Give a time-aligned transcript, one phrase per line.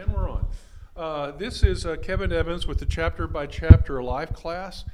[0.00, 0.46] And we're on.
[0.96, 4.86] Uh, this is uh, Kevin Evans with the chapter by chapter life class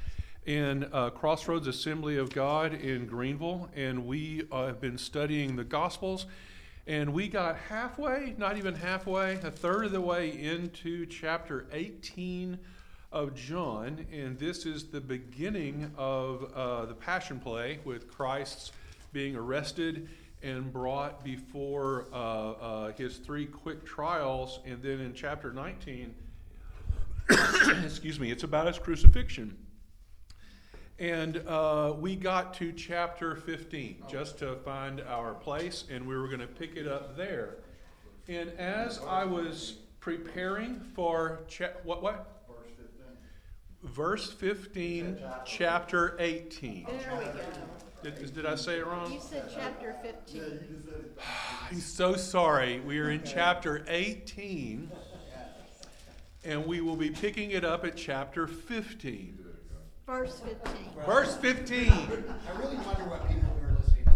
[0.45, 3.69] in uh, Crossroads Assembly of God in Greenville.
[3.73, 6.25] And we uh, have been studying the Gospels.
[6.87, 12.59] And we got halfway, not even halfway, a third of the way into chapter 18
[13.13, 14.05] of John.
[14.11, 18.73] And this is the beginning of uh, the Passion Play with Christ's
[19.13, 20.09] being arrested
[20.43, 24.59] and brought before uh, uh, his three quick trials.
[24.65, 26.13] And then in chapter 19,
[27.83, 29.57] excuse me, it's about his crucifixion.
[30.99, 36.27] And uh, we got to chapter 15 just to find our place, and we were
[36.27, 37.57] going to pick it up there.
[38.27, 42.37] And as I was preparing for cha- what what
[43.83, 46.85] verse 15, chapter 18.
[46.85, 47.76] There we go.
[48.15, 49.11] Did, did I say it wrong?
[49.11, 50.83] You said chapter fifteen.
[51.71, 52.79] I'm so sorry.
[52.79, 54.89] We are in chapter 18,
[56.45, 59.37] and we will be picking it up at chapter 15.
[60.05, 60.89] Verse fifteen.
[61.05, 61.91] Verse 15.
[61.91, 64.11] I really wonder what people who are listening to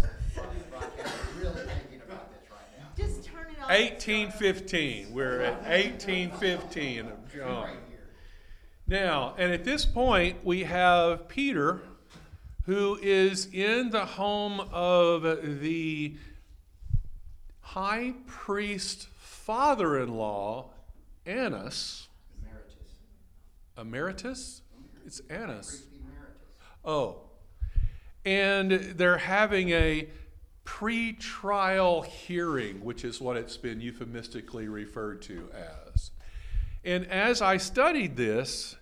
[0.55, 2.85] this broadcast are really thinking about this right now.
[2.95, 3.67] Just turn it off.
[3.67, 5.13] 1815.
[5.13, 7.63] We're at 1815 of John.
[7.63, 8.09] Right here.
[8.87, 11.81] Now, and at this point, we have Peter,
[12.65, 15.23] who is in the home of
[15.61, 16.15] the
[17.61, 20.69] high priest father in law,
[21.25, 22.07] Annas.
[22.41, 22.75] Emeritus.
[23.77, 24.61] Emeritus?
[25.05, 25.83] It's Annas.
[26.85, 27.21] Oh.
[28.23, 30.07] And they're having a
[30.63, 35.49] pre-trial hearing, which is what it's been euphemistically referred to
[35.93, 36.11] as.
[36.83, 38.75] And as I studied this,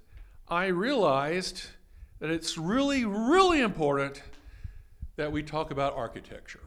[0.47, 1.63] I realized
[2.19, 4.21] that it's really, really important
[5.15, 6.59] that we talk about architecture.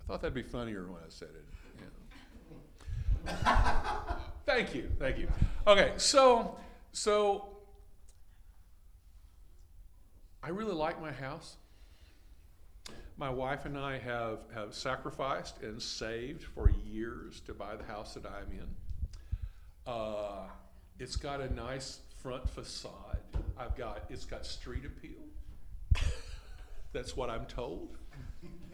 [0.00, 1.44] I thought that'd be funnier when I said it.
[3.26, 4.16] yeah.
[4.46, 5.28] Thank you, thank you.
[5.66, 6.56] Okay, so
[6.92, 7.48] so
[10.42, 11.56] I really like my house.
[13.18, 18.14] My wife and I have, have sacrificed and saved for years to buy the house
[18.14, 18.68] that I'm in.
[19.86, 20.48] Uh,
[20.98, 23.18] it's got a nice front facade.
[23.58, 26.02] I've got it's got street appeal.
[26.92, 27.96] That's what I'm told.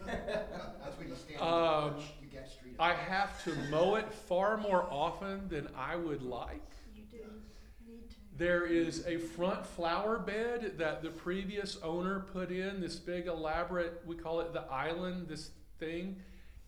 [0.06, 2.76] That's when you stand in Um, church, you get street.
[2.78, 6.62] I have to mow it far more often than I would like.
[6.94, 7.18] You do
[7.86, 8.16] need to.
[8.36, 14.02] There is a front flower bed that the previous owner put in, this big elaborate,
[14.06, 16.16] we call it the island, this thing.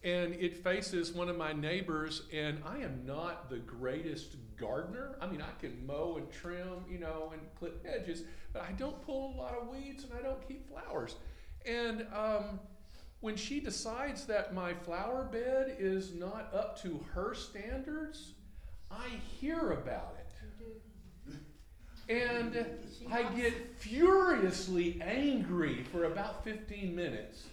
[0.05, 5.17] And it faces one of my neighbors, and I am not the greatest gardener.
[5.19, 9.01] I mean, I can mow and trim, you know, and clip hedges, but I don't
[9.07, 11.17] pull a lot of weeds and I don't keep flowers.
[11.65, 12.61] And um,
[13.21, 18.35] when she decides that my flower bed is not up to her standards,
[18.91, 19.09] I
[19.41, 20.25] hear about it.
[22.07, 22.67] And
[23.11, 27.45] I get furiously angry for about 15 minutes.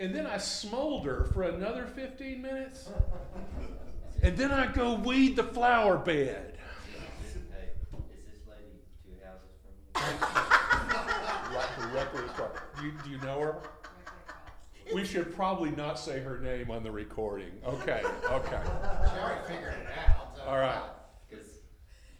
[0.00, 2.88] And then I smolder for another 15 minutes.
[4.22, 6.58] And then I go weed the flower bed.
[6.90, 7.34] Hey, is
[8.24, 9.74] this lady two houses from
[11.50, 11.56] you?
[11.56, 12.50] Right directly across.
[12.78, 13.56] Do you, do you know her?
[14.94, 17.52] We should probably not say her name on the recording.
[17.64, 18.60] Okay, okay.
[18.64, 20.36] She already figured it out.
[20.36, 20.82] so- All right.
[21.30, 21.46] Cause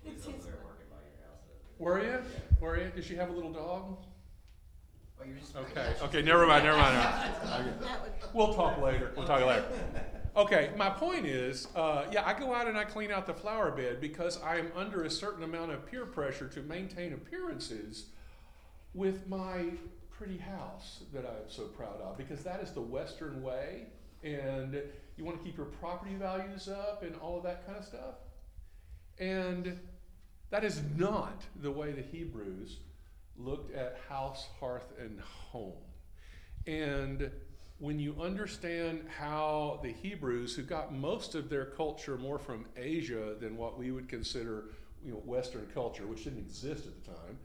[0.04, 1.42] we was over there working by your house.
[1.46, 2.08] the other day.
[2.08, 2.22] Were you?
[2.60, 2.90] Were you?
[2.94, 3.98] Did she have a little dog?
[5.24, 6.94] Well, you're just- Okay, okay, never mind, never mind.
[7.44, 9.12] That would, We'll talk later.
[9.16, 9.64] We'll talk later.
[10.36, 13.70] Okay, my point is, uh, yeah, I go out and I clean out the flower
[13.70, 18.06] bed because I am under a certain amount of peer pressure to maintain appearances
[18.94, 19.66] with my
[20.10, 23.86] pretty house that I'm so proud of because that is the Western way,
[24.24, 24.82] and
[25.16, 28.16] you want to keep your property values up and all of that kind of stuff.
[29.20, 29.78] And
[30.50, 32.78] that is not the way the Hebrews
[33.38, 35.72] looked at house, hearth, and home.
[36.66, 37.30] And
[37.78, 43.34] when you understand how the Hebrews, who got most of their culture more from Asia
[43.40, 44.66] than what we would consider
[45.04, 47.38] you know, Western culture, which didn't exist at the time,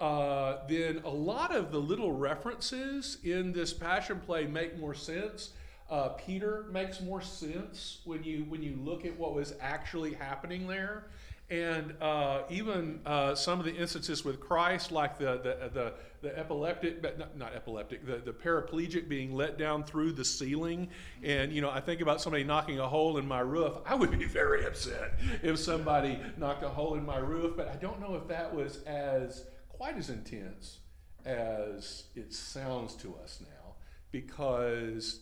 [0.00, 5.50] uh, then a lot of the little references in this passion play make more sense.
[5.88, 10.66] Uh, Peter makes more sense when you when you look at what was actually happening
[10.66, 11.04] there,
[11.50, 15.92] and uh, even uh, some of the instances with Christ, like the the the,
[16.22, 20.88] the epileptic, but not, not epileptic, the, the paraplegic being let down through the ceiling,
[21.22, 23.74] and you know I think about somebody knocking a hole in my roof.
[23.84, 27.76] I would be very upset if somebody knocked a hole in my roof, but I
[27.76, 30.78] don't know if that was as quite as intense
[31.26, 33.74] as it sounds to us now,
[34.10, 35.20] because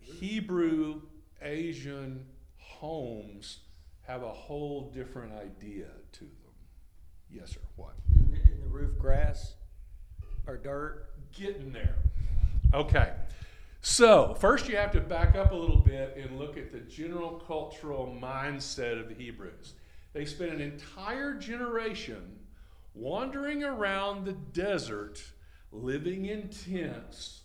[0.00, 1.02] Hebrew
[1.40, 2.26] Asian
[2.58, 3.60] homes
[4.10, 6.54] have a whole different idea to them.
[7.30, 7.60] Yes, sir.
[7.76, 7.94] What?
[8.12, 9.54] In the- in the roof grass
[10.48, 11.14] or dirt?
[11.30, 11.94] Getting there.
[12.74, 13.14] Okay.
[13.82, 17.38] So, first you have to back up a little bit and look at the general
[17.38, 19.74] cultural mindset of the Hebrews.
[20.12, 22.40] They spent an entire generation
[22.94, 25.22] wandering around the desert,
[25.70, 27.42] living in tents,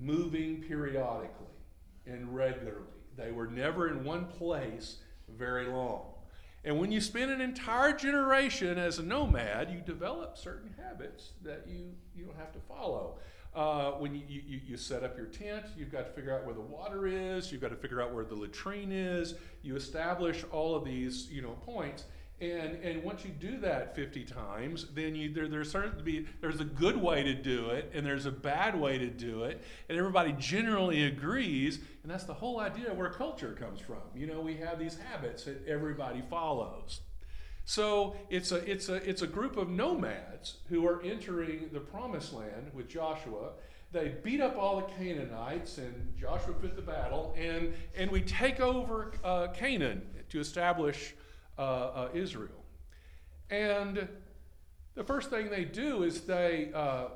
[0.00, 1.46] moving periodically
[2.06, 2.86] and regularly.
[3.16, 6.12] They were never in one place very long.
[6.64, 11.64] And when you spend an entire generation as a nomad, you develop certain habits that
[11.68, 13.18] you, you don't have to follow.
[13.54, 16.54] Uh, when you, you, you set up your tent, you've got to figure out where
[16.54, 20.74] the water is, you've got to figure out where the latrine is, you establish all
[20.74, 22.04] of these you know, points.
[22.38, 26.26] And, and once you do that 50 times, then you, there, there's certain to be,
[26.42, 29.62] there's a good way to do it, and there's a bad way to do it,
[29.88, 34.02] and everybody generally agrees, and that's the whole idea where culture comes from.
[34.14, 37.00] You know, we have these habits that everybody follows.
[37.64, 42.34] So it's a, it's, a, it's a group of nomads who are entering the promised
[42.34, 43.52] land with Joshua.
[43.92, 48.60] They beat up all the Canaanites, and Joshua fit the battle, and, and we take
[48.60, 51.14] over uh, Canaan to establish
[51.58, 52.64] uh, uh, Israel.
[53.50, 54.08] And
[54.94, 57.08] the first thing they do is they uh,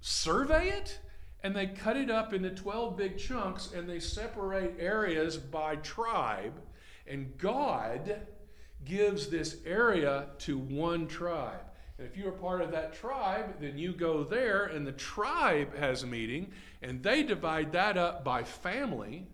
[0.00, 0.98] survey it
[1.42, 6.60] and they cut it up into 12 big chunks and they separate areas by tribe.
[7.06, 8.26] And God
[8.84, 11.60] gives this area to one tribe.
[11.98, 16.02] And if you're part of that tribe, then you go there, and the tribe has
[16.02, 19.26] a meeting, and they divide that up by family.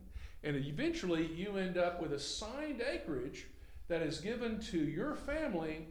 [0.43, 3.47] And eventually, you end up with assigned acreage
[3.89, 5.89] that is given to your family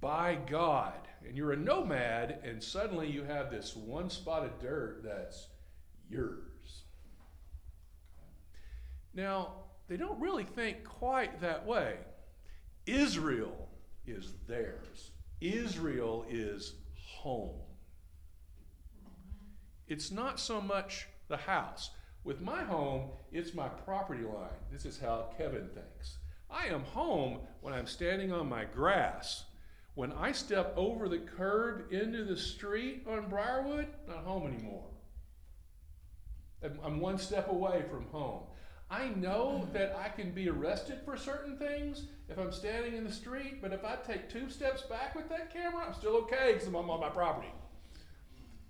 [0.00, 0.94] by God.
[1.26, 5.48] And you're a nomad, and suddenly you have this one spot of dirt that's
[6.08, 6.84] yours.
[9.14, 9.54] Now,
[9.88, 11.96] they don't really think quite that way.
[12.86, 13.68] Israel
[14.06, 15.10] is theirs,
[15.40, 17.60] Israel is home.
[19.88, 21.90] It's not so much the house.
[22.22, 24.60] With my home, it's my property line.
[24.70, 26.18] This is how Kevin thinks.
[26.50, 29.44] I am home when I'm standing on my grass.
[29.94, 34.90] When I step over the curb into the street on Briarwood, not home anymore.
[36.62, 38.46] I'm- one step away from home.
[38.90, 43.12] I know that I can be arrested for certain things if I'm standing in the
[43.12, 46.66] street, but if I take two steps back with that camera, I'm still okay because
[46.66, 47.52] I'm on my property.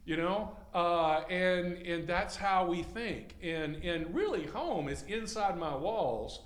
[0.05, 3.37] You know, uh, and and that's how we think.
[3.43, 6.41] And and really, home is inside my walls,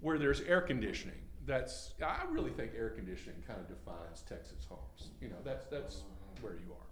[0.00, 1.16] where there's air conditioning.
[1.46, 5.10] That's I really think air conditioning kind of defines Texas homes.
[5.20, 6.02] You know, that's that's
[6.40, 6.86] where you are.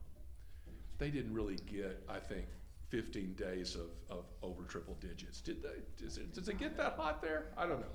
[0.99, 2.47] They didn't really get, I think,
[2.89, 5.41] 15 days of, of over triple digits.
[5.41, 6.03] Did they?
[6.03, 7.47] Does it, does it get that hot there?
[7.57, 7.87] I don't know.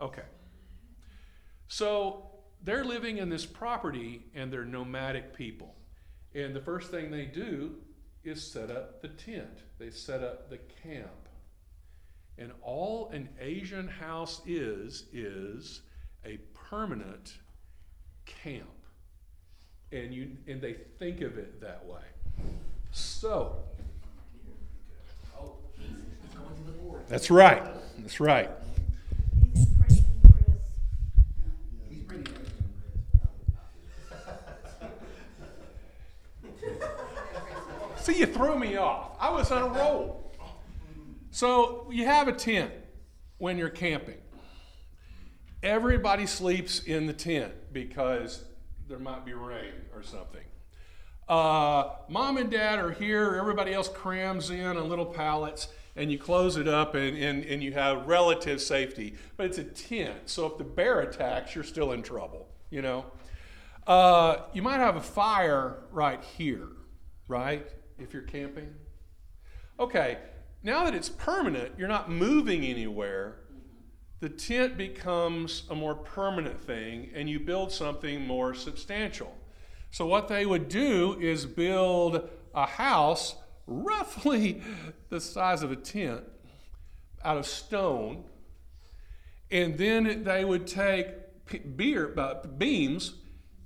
[0.00, 0.22] Okay.
[1.66, 2.30] So
[2.62, 5.74] they're living in this property and they're nomadic people.
[6.34, 7.76] And the first thing they do
[8.24, 11.27] is set up the tent, they set up the camp.
[12.38, 15.80] And all an Asian house is, is
[16.24, 17.38] a permanent
[18.26, 18.68] camp.
[19.90, 22.02] And, you, and they think of it that way.
[22.92, 23.56] So,
[25.76, 27.00] he's, he's going to the board.
[27.08, 27.62] that's right.
[27.98, 28.50] That's right.
[29.40, 30.46] He's impressing Chris.
[31.88, 32.26] He's bringing
[37.96, 39.10] See, you threw me off.
[39.18, 40.27] I was on a roll.
[41.38, 42.72] So you have a tent
[43.36, 44.18] when you're camping.
[45.62, 48.42] Everybody sleeps in the tent because
[48.88, 50.42] there might be rain or something.
[51.28, 53.36] Uh, mom and dad are here.
[53.36, 57.62] Everybody else crams in on little pallets, and you close it up, and, and, and
[57.62, 59.14] you have relative safety.
[59.36, 62.48] But it's a tent, so if the bear attacks, you're still in trouble.
[62.68, 63.06] You know.
[63.86, 66.66] Uh, you might have a fire right here,
[67.28, 67.64] right?
[67.96, 68.74] If you're camping.
[69.78, 70.18] Okay,
[70.68, 73.36] now that it's permanent, you're not moving anywhere.
[74.20, 79.34] The tent becomes a more permanent thing, and you build something more substantial.
[79.90, 84.60] So, what they would do is build a house roughly
[85.08, 86.24] the size of a tent
[87.24, 88.24] out of stone,
[89.50, 91.06] and then they would take
[91.78, 93.14] beer, uh, beams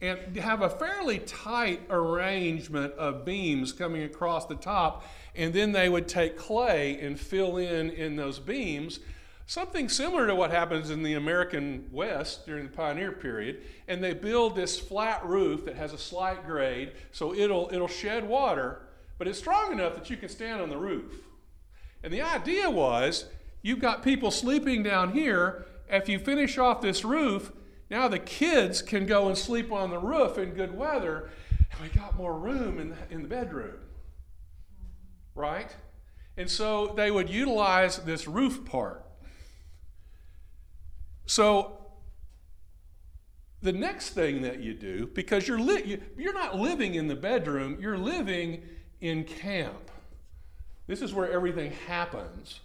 [0.03, 5.07] and have a fairly tight arrangement of beams coming across the top,
[5.37, 8.99] and then they would take clay and fill in in those beams.
[9.47, 14.13] Something similar to what happens in the American West during the pioneer period, and they
[14.13, 18.83] build this flat roof that has a slight grade, so it'll it'll shed water,
[19.19, 21.13] but it's strong enough that you can stand on the roof.
[22.03, 23.27] And the idea was
[23.63, 25.65] you've got people sleeping down here.
[25.89, 27.53] If you finish off this roof,
[27.93, 31.89] now the kids can go and sleep on the roof in good weather, and we
[31.89, 33.77] got more room in the, in the bedroom.
[35.35, 35.77] Right?
[36.39, 39.05] And so they would utilize this roof part.
[41.27, 41.83] So
[43.61, 47.15] the next thing that you do, because you're, li- you, you're not living in the
[47.15, 48.63] bedroom, you're living
[49.03, 49.91] in camp.
[50.87, 52.61] This is where everything happens.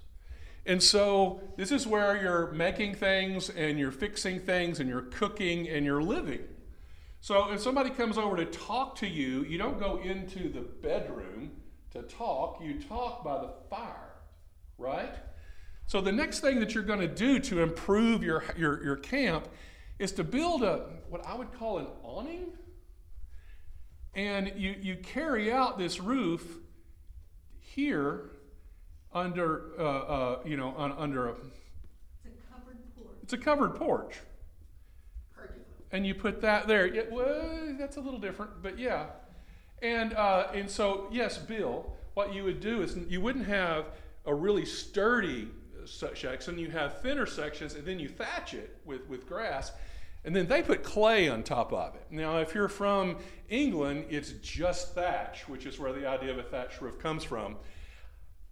[0.68, 5.70] And so this is where you're making things and you're fixing things and you're cooking
[5.70, 6.42] and you're living.
[7.22, 11.52] So if somebody comes over to talk to you, you don't go into the bedroom
[11.92, 14.16] to talk, you talk by the fire,
[14.78, 15.16] right?
[15.86, 19.48] So the next thing that you're going to do to improve your, your, your camp
[20.00, 22.52] is to build a what I would call an awning.
[24.14, 26.46] And you, you carry out this roof
[27.62, 28.32] here
[29.18, 31.32] under, uh, uh, you know, on, under a,
[32.26, 33.18] It's a covered porch.
[33.24, 34.20] it's a covered porch.
[35.36, 35.60] Pergola.
[35.92, 36.88] And you put that there.
[36.88, 39.08] Yeah, well, that's a little different, but yeah.
[39.82, 43.86] And, uh, and so, yes, Bill, what you would do is you wouldn't have
[44.26, 45.48] a really sturdy
[45.86, 49.72] such section, you have thinner sections, and then you thatch it with, with grass.
[50.26, 52.06] And then they put clay on top of it.
[52.10, 53.18] Now, if you're from
[53.50, 57.56] England, it's just thatch, which is where the idea of a thatch roof comes from.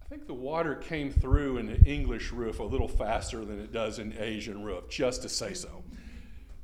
[0.06, 3.72] I think the water came through in the English roof a little faster than it
[3.72, 5.82] does in Asian roof, just to say so.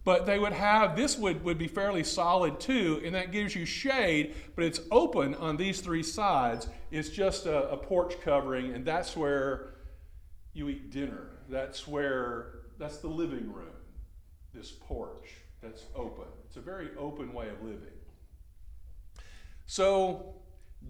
[0.04, 3.64] But they would have this would, would be fairly solid too, and that gives you
[3.64, 6.68] shade, but it's open on these three sides.
[6.92, 9.74] It's just a, a porch covering, and that's where
[10.52, 11.30] you eat dinner.
[11.48, 13.74] That's where that's the living room.
[14.54, 16.26] This porch that's open.
[16.46, 17.98] It's a very open way of living.
[19.66, 20.36] So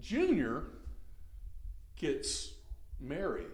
[0.01, 0.65] Junior
[2.03, 2.51] gets
[2.99, 3.45] married,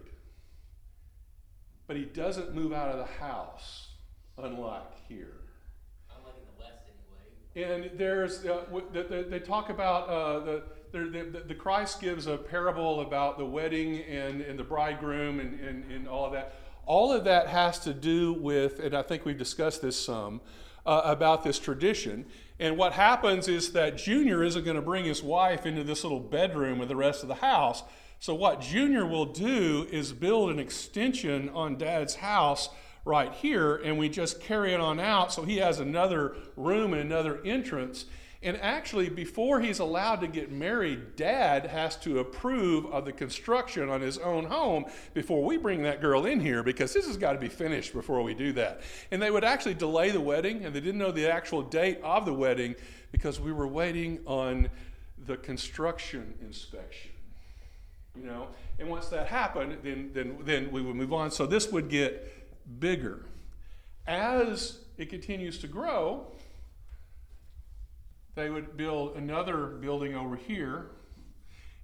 [1.85, 3.89] but he doesn't move out of the house,
[4.39, 5.41] unlike here.
[6.17, 6.79] Unlike in the West,
[7.55, 7.91] anyway.
[7.91, 12.01] And there's, uh, w- the, the, they talk about uh, the, the, the, the Christ
[12.01, 16.31] gives a parable about the wedding and, and the bridegroom and, and, and all of
[16.31, 16.55] that.
[16.87, 20.41] All of that has to do with, and I think we've discussed this some,
[20.87, 22.25] uh, about this tradition.
[22.59, 26.19] And what happens is that Junior isn't going to bring his wife into this little
[26.19, 27.83] bedroom with the rest of the house.
[28.19, 32.69] So, what Junior will do is build an extension on Dad's house
[33.05, 37.01] right here, and we just carry it on out so he has another room and
[37.01, 38.05] another entrance.
[38.41, 43.89] And actually, before he's allowed to get married, Dad has to approve of the construction
[43.89, 47.33] on his own home before we bring that girl in here because this has got
[47.33, 48.81] to be finished before we do that.
[49.11, 52.25] And they would actually delay the wedding, and they didn't know the actual date of
[52.25, 52.75] the wedding
[53.11, 54.69] because we were waiting on
[55.25, 57.11] the construction inspection
[58.19, 58.47] you know?
[58.79, 61.31] And once that happened then then then we would move on.
[61.31, 63.25] So this would get bigger.
[64.07, 66.27] As it continues to grow
[68.39, 70.91] they would build another building over here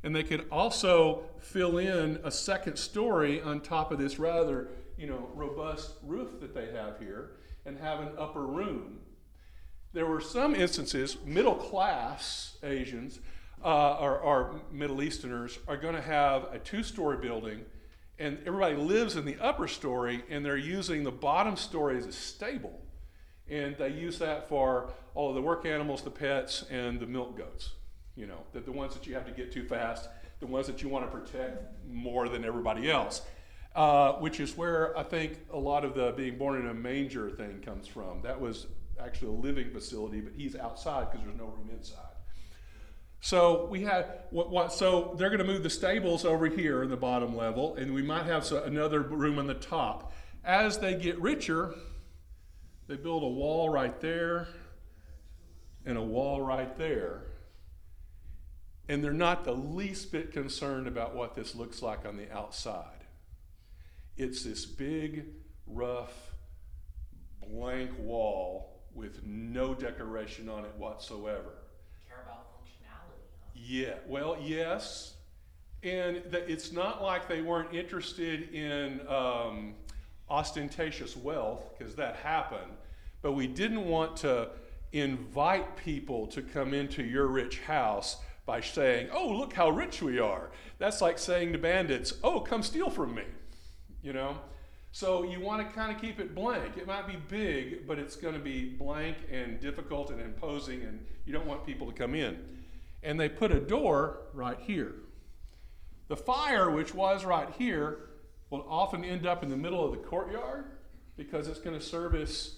[0.03, 5.07] and they could also fill in a second story on top of this rather you
[5.07, 7.31] know robust roof that they have here
[7.65, 8.99] and have an upper room
[9.93, 13.19] there were some instances middle class asians
[13.63, 17.65] uh, or, or Middle Easterners are going to have a two story building,
[18.19, 22.11] and everybody lives in the upper story, and they're using the bottom story as a
[22.11, 22.79] stable.
[23.49, 27.71] And they use that for all the work animals, the pets, and the milk goats.
[28.15, 30.83] You know, the, the ones that you have to get to fast, the ones that
[30.83, 33.21] you want to protect more than everybody else.
[33.75, 37.29] Uh, which is where I think a lot of the being born in a manger
[37.29, 38.21] thing comes from.
[38.21, 38.67] That was
[39.03, 41.99] actually a living facility, but he's outside because there's no room inside.
[43.19, 46.89] So we had what, what so they're going to move the stables over here in
[46.89, 50.13] the bottom level, and we might have so, another room on the top.
[50.45, 51.75] As they get richer,
[52.87, 54.47] they build a wall right there
[55.85, 57.23] and a wall right there.
[58.87, 63.03] And they're not the least bit concerned about what this looks like on the outside.
[64.17, 65.25] It's this big,
[65.67, 66.13] rough,
[67.47, 71.53] blank wall with no decoration on it whatsoever.
[72.07, 73.51] Care about functionality, huh?
[73.53, 75.15] Yeah, well, yes.
[75.83, 79.73] And that it's not like they weren't interested in um,
[80.29, 82.71] ostentatious wealth, because that happened,
[83.21, 84.49] but we didn't want to
[84.95, 90.19] invite people to come into your rich house by saying, oh, look how rich we
[90.19, 90.51] are.
[90.77, 93.23] That's like saying to bandits, oh, come steal from me,
[94.01, 94.37] you know?
[94.91, 96.77] So you want to kind of keep it blank.
[96.77, 101.05] It might be big, but it's going to be blank and difficult and imposing, and
[101.25, 102.55] you don't want people to come in
[103.05, 104.95] and they put a door right here.
[106.07, 108.09] The fire, which was right here,
[108.49, 110.65] will often end up in the middle of the courtyard
[111.15, 112.57] because it's going to service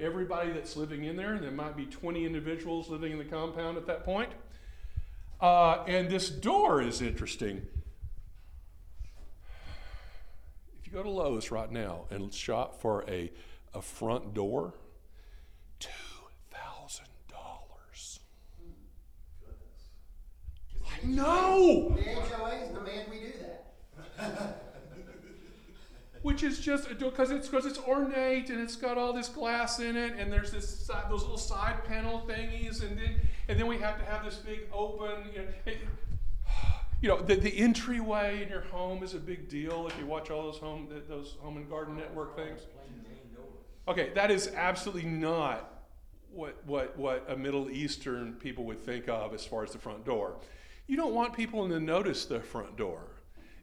[0.00, 1.38] everybody that's living in there.
[1.38, 4.30] There might be 20 individuals living in the compound at that point.
[5.40, 7.66] Uh, and this door is interesting.
[10.80, 13.30] If you go to Lowe's right now and shop for a,
[13.74, 14.74] a front door,
[15.80, 18.18] $2,000.
[20.90, 21.94] I know!
[21.96, 24.64] The HOAs demand we do that.
[26.28, 29.96] Which is just because it's because it's ornate and it's got all this glass in
[29.96, 33.14] it, and there's this side, those little side panel thingies, and then
[33.48, 35.30] and then we have to have this big open.
[35.32, 35.78] You know, it-
[37.00, 39.86] you know, the, the entryway in your home is a big deal.
[39.86, 42.60] If you watch all those home those home and garden network things.
[43.88, 45.86] Okay, that is absolutely not
[46.30, 50.04] what what what a Middle Eastern people would think of as far as the front
[50.04, 50.34] door.
[50.88, 53.00] You don't want people to notice the front door.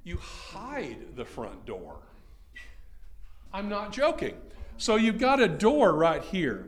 [0.04, 2.00] You hide the front door.
[3.56, 4.36] I'm not joking.
[4.76, 6.68] So you've got a door right here.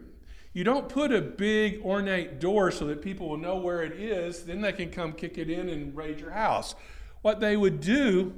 [0.53, 4.45] You don't put a big ornate door so that people will know where it is,
[4.45, 6.75] then they can come kick it in and raid your house.
[7.23, 8.33] What they would do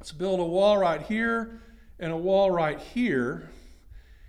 [0.00, 1.60] is build a wall right here
[1.98, 3.50] and a wall right here,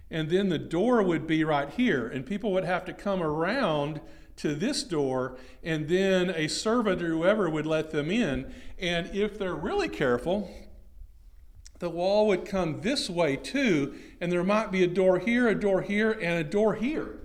[0.10, 4.02] and then the door would be right here, and people would have to come around
[4.36, 8.54] to this door, and then a servant or whoever would let them in.
[8.78, 10.52] And if they're really careful,
[11.82, 15.56] the wall would come this way too, and there might be a door here, a
[15.56, 17.18] door here, and a door here.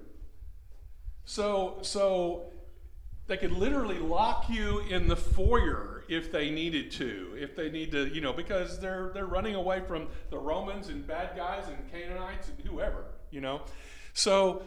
[1.26, 2.52] So, so
[3.26, 7.92] they could literally lock you in the foyer if they needed to, if they need
[7.92, 11.76] to, you know, because they're they're running away from the Romans and bad guys and
[11.92, 13.60] Canaanites and whoever, you know.
[14.14, 14.62] So,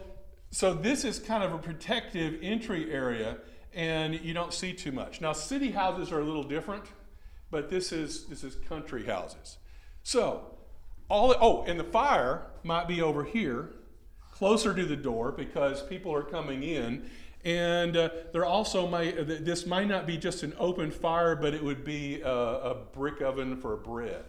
[0.52, 3.38] so this is kind of a protective entry area,
[3.74, 5.20] and you don't see too much.
[5.20, 6.84] Now, city houses are a little different,
[7.50, 9.56] but this is this is country houses.
[10.02, 10.50] So,
[11.08, 13.70] all oh, and the fire might be over here,
[14.32, 17.10] closer to the door because people are coming in,
[17.44, 21.62] and uh, there also may this might not be just an open fire, but it
[21.62, 24.24] would be a, a brick oven for bread,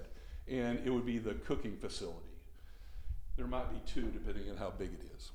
[0.47, 2.17] and it would be the cooking facility.
[3.37, 5.31] There might be two, depending on how big it is.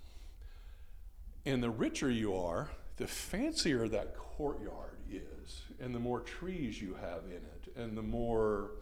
[1.44, 6.94] And the richer you are, the fancier that courtyard is, and the more trees you
[6.94, 8.72] have in it, and the more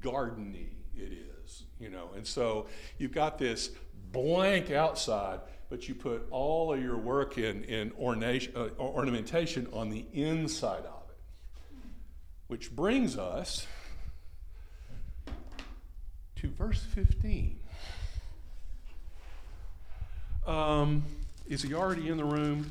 [0.00, 1.12] gardeny it
[1.44, 2.10] is, you know.
[2.16, 2.66] And so
[2.98, 3.70] you've got this
[4.12, 9.90] blank outside, but you put all of your work in, in ornation, uh, ornamentation on
[9.90, 11.16] the inside of it.
[12.46, 13.66] Which brings us
[16.36, 17.58] to verse 15.
[20.46, 21.04] Um,
[21.48, 22.70] is he already in the room?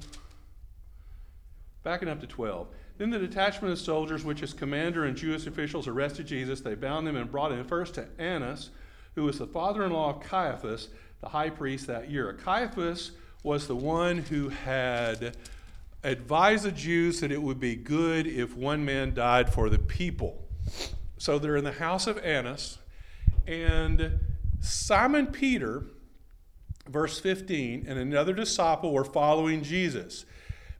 [1.83, 2.67] Backing up to 12.
[3.03, 7.05] Then the detachment of soldiers, which his commander and Jewish officials arrested Jesus, they bound
[7.05, 8.69] him and brought him first to Annas,
[9.15, 10.87] who was the father in law of Caiaphas,
[11.19, 12.31] the high priest that year.
[12.31, 13.11] Caiaphas
[13.43, 15.35] was the one who had
[16.01, 20.41] advised the Jews that it would be good if one man died for the people.
[21.17, 22.77] So they're in the house of Annas,
[23.45, 24.17] and
[24.61, 25.87] Simon Peter,
[26.87, 30.23] verse 15, and another disciple were following Jesus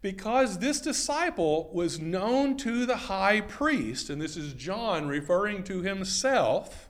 [0.03, 5.81] because this disciple was known to the high priest, and this is John referring to
[5.81, 6.89] himself,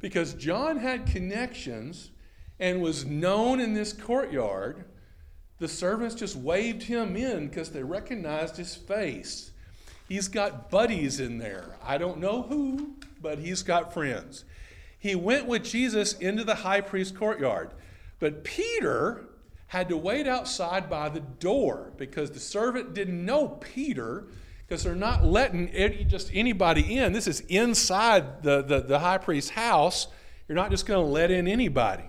[0.00, 2.10] because John had connections
[2.58, 4.86] and was known in this courtyard,
[5.58, 9.50] the servants just waved him in because they recognized his face.
[10.08, 11.76] He's got buddies in there.
[11.84, 14.46] I don't know who, but he's got friends.
[14.98, 17.72] He went with Jesus into the high priest's courtyard.
[18.20, 19.26] But Peter,
[19.72, 24.26] had to wait outside by the door because the servant didn't know Peter
[24.58, 27.14] because they're not letting any, just anybody in.
[27.14, 30.08] This is inside the, the, the high priest's house.
[30.46, 32.04] You're not just going to let in anybody.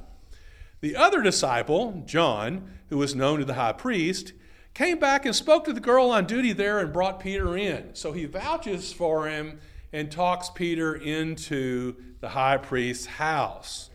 [0.82, 4.34] The other disciple, John, who was known to the high priest,
[4.74, 7.96] came back and spoke to the girl on duty there and brought Peter in.
[7.96, 9.62] So he vouches for him
[9.94, 13.90] and talks Peter into the high priest's house.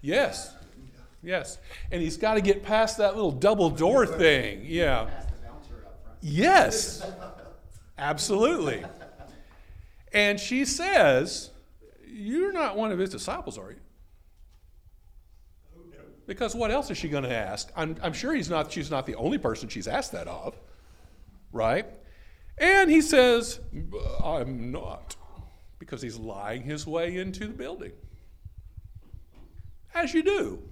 [0.00, 0.54] Yes.
[1.24, 1.58] Yes.
[1.90, 4.62] And he's got to get past that little double door thing.
[4.64, 5.08] Yeah.
[6.20, 7.04] Yes.
[7.98, 8.84] Absolutely.
[10.12, 11.50] And she says,
[12.06, 13.78] You're not one of his disciples, are you?
[16.26, 17.70] Because what else is she going to ask?
[17.76, 20.58] I'm, I'm sure he's not, she's not the only person she's asked that of,
[21.52, 21.86] right?
[22.56, 23.60] And he says,
[24.24, 25.16] I'm not,
[25.78, 27.92] because he's lying his way into the building.
[29.94, 30.62] As you do.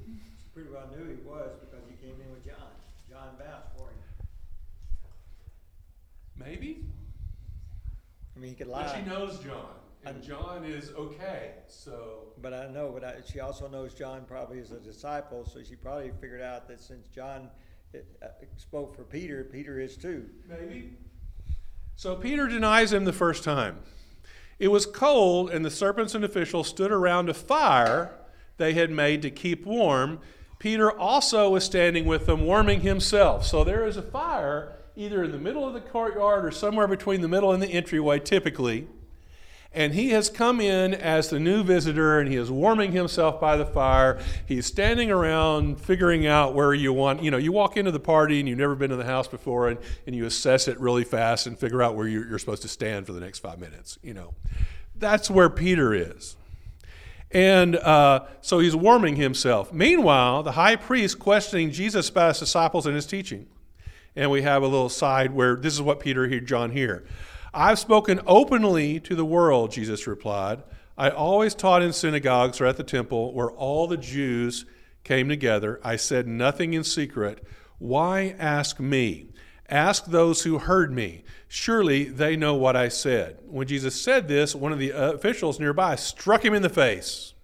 [0.54, 2.70] Pretty well knew he was because he came in with John.
[3.08, 3.96] John vouched for him.
[6.36, 6.84] Maybe.
[8.36, 8.84] I mean, he could lie.
[8.84, 12.32] But she knows John, and And- John is okay, so.
[12.40, 15.74] But I know, but I, she also knows John probably is a disciple, so she
[15.76, 17.48] probably figured out that since John
[17.94, 20.28] uh, uh, spoke for Peter, Peter is too.
[20.48, 20.96] Maybe.
[21.94, 23.78] So Peter denies him the first time.
[24.58, 28.18] It was cold, and the serpents and officials stood around a fire
[28.58, 30.20] they had made to keep warm.
[30.62, 33.44] Peter also was standing with them, warming himself.
[33.44, 37.20] So there is a fire either in the middle of the courtyard or somewhere between
[37.20, 38.86] the middle and the entryway, typically.
[39.72, 43.56] And he has come in as the new visitor and he is warming himself by
[43.56, 44.20] the fire.
[44.46, 48.38] He's standing around figuring out where you want, you know, you walk into the party
[48.38, 51.48] and you've never been to the house before and, and you assess it really fast
[51.48, 54.14] and figure out where you're, you're supposed to stand for the next five minutes, you
[54.14, 54.32] know.
[54.94, 56.36] That's where Peter is.
[57.32, 59.72] And uh, so he's warming himself.
[59.72, 63.46] Meanwhile, the high priest questioning Jesus about his disciples and his teaching.
[64.14, 67.04] And we have a little side where this is what Peter heard John here.
[67.54, 70.62] I've spoken openly to the world, Jesus replied.
[70.96, 74.66] I always taught in synagogues or at the temple where all the Jews
[75.04, 75.80] came together.
[75.82, 77.42] I said nothing in secret.
[77.78, 79.30] Why ask me?
[79.68, 81.24] Ask those who heard me.
[81.54, 83.36] Surely they know what I said.
[83.46, 87.34] When Jesus said this, one of the uh, officials nearby struck him in the face.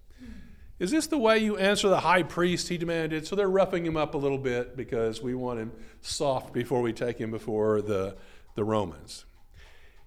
[0.79, 2.69] Is this the way you answer the high priest?
[2.69, 3.27] He demanded.
[3.27, 6.91] So they're roughing him up a little bit because we want him soft before we
[6.91, 8.17] take him before the,
[8.55, 9.25] the Romans.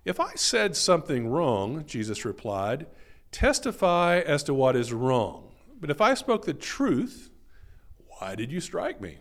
[0.05, 2.87] If I said something wrong, Jesus replied,
[3.31, 5.53] testify as to what is wrong.
[5.81, 7.31] But if I spoke the truth,
[8.19, 9.19] why did you strike me?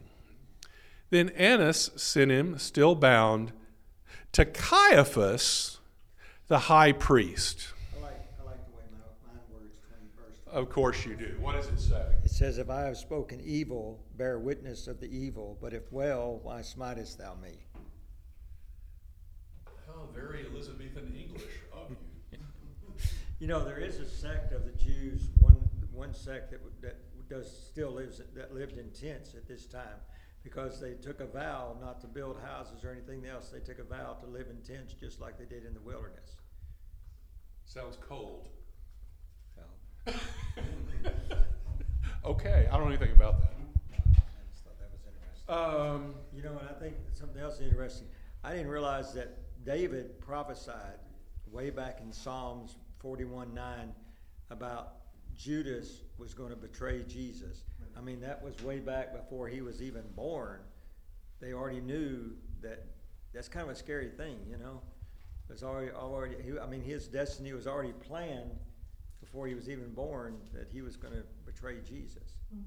[1.12, 3.54] Then Annas sent him, still bound,
[4.34, 5.80] to Caiaphas,
[6.48, 7.68] the high priest.
[7.98, 10.62] I like, I like the way my, mine words twenty.
[10.62, 11.36] Of course you do.
[11.40, 12.06] What does it say?
[12.24, 16.40] It says, If I have spoken evil, bear witness of the evil, but if well,
[16.44, 17.66] why smitest thou me?
[19.90, 21.98] Oh, very Elizabethan English of you.
[23.40, 25.56] You know, there is a sect of the Jews, one,
[25.92, 26.96] one sect that, that
[27.28, 29.98] does, still lives, that lived in tents at this time.
[30.44, 33.84] Because they took a vow not to build houses or anything else, they took a
[33.84, 36.38] vow to live in tents just like they did in the wilderness.
[37.66, 38.50] Sounds cold.
[39.56, 40.14] So,
[42.24, 43.54] Okay, I don't know anything about that.
[43.94, 44.00] I
[44.52, 45.48] just thought that was interesting.
[45.48, 48.08] Um, You know, and I think something else is interesting.
[48.44, 51.00] I didn't realize that David prophesied
[51.52, 53.94] way back in Psalms forty-one nine
[54.50, 54.94] about
[55.36, 57.64] Judas was going to betray Jesus.
[57.98, 60.60] I mean, that was way back before he was even born.
[61.40, 62.86] They already knew that.
[63.34, 64.82] That's kind of a scary thing, you know.
[65.50, 66.36] It's already already.
[66.44, 68.52] He, I mean, his destiny was already planned
[69.22, 72.36] before he was even born that he was going to betray Jesus.
[72.52, 72.62] Okay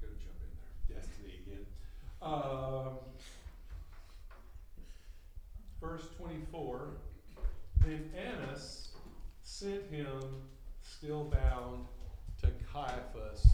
[0.00, 0.50] Gonna jump in
[0.88, 1.00] there.
[1.00, 1.66] Destiny again.
[2.22, 2.98] Um,
[5.80, 6.88] verse twenty-four.
[7.86, 8.88] Then Annas
[9.42, 10.20] sent him,
[11.00, 11.86] still bound,
[12.42, 13.46] to Caiaphas,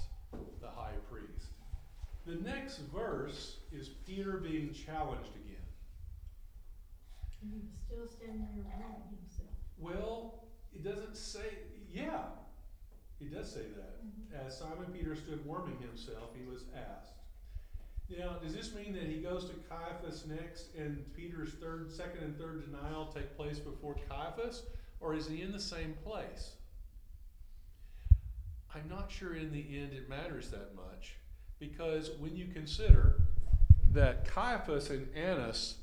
[0.61, 1.53] the high priest.
[2.27, 5.63] The next verse is Peter being challenged again.
[7.43, 9.55] And he was still standing there warming himself.
[9.79, 10.43] Well,
[10.75, 12.25] it doesn't say, yeah,
[13.21, 14.05] it does say that.
[14.05, 14.45] Mm-hmm.
[14.45, 17.13] As Simon Peter stood warming himself, he was asked.
[18.19, 22.37] Now, does this mean that he goes to Caiaphas next and Peter's third, second and
[22.37, 24.65] third denial take place before Caiaphas?
[25.01, 26.55] Or is he in the same place?
[28.77, 31.15] I'm not sure in the end it matters that much
[31.59, 33.23] because when you consider
[33.93, 35.77] that Caiaphas and Annas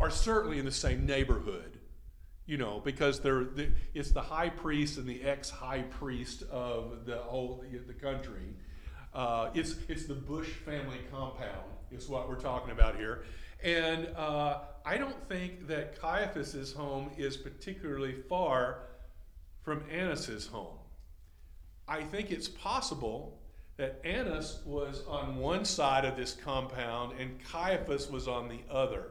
[0.00, 1.78] are certainly in the same neighborhood,
[2.44, 7.06] you know, because they're the, it's the high priest and the ex high priest of
[7.06, 8.56] the whole the country.
[9.14, 13.22] Uh, it's it's the Bush family compound is what we're talking about here,
[13.62, 18.78] and uh, I don't think that Caiaphas's home is particularly far
[19.62, 20.78] from Annas's home.
[21.88, 23.38] I think it's possible
[23.76, 29.06] that Annas was on one side of this compound and Caiaphas was on the other.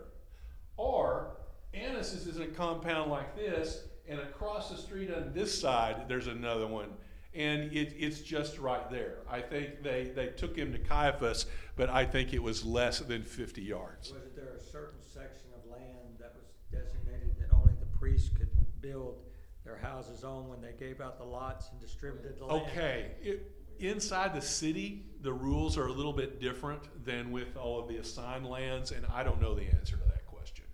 [0.78, 1.38] Or
[1.74, 6.28] Annas is in a compound like this, and across the street on this side, there's
[6.28, 6.90] another one.
[7.34, 9.20] And it, it's just right there.
[9.30, 11.46] I think they, they took him to Caiaphas,
[11.78, 14.12] but I think it was less than 50 yards.
[14.12, 18.50] Wasn't there a certain section of land that was designated that only the priests could
[18.82, 19.20] build
[19.64, 22.66] their houses on when they gave out the lots and distributed the land?
[22.68, 27.80] Okay, it, inside the city, the rules are a little bit different than with all
[27.80, 30.66] of the assigned lands, and I don't know the answer to that question.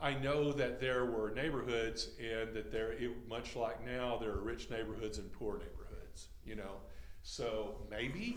[0.00, 2.94] I know that there were neighborhoods, and that there,
[3.28, 6.28] much like now, there are rich neighborhoods and poor neighborhoods.
[6.44, 6.80] You know,
[7.22, 8.36] so maybe,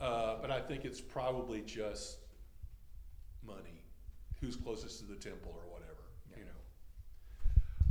[0.00, 2.18] uh, but I think it's probably just
[3.46, 3.82] money.
[4.40, 6.03] who's closest to the temple or whatever.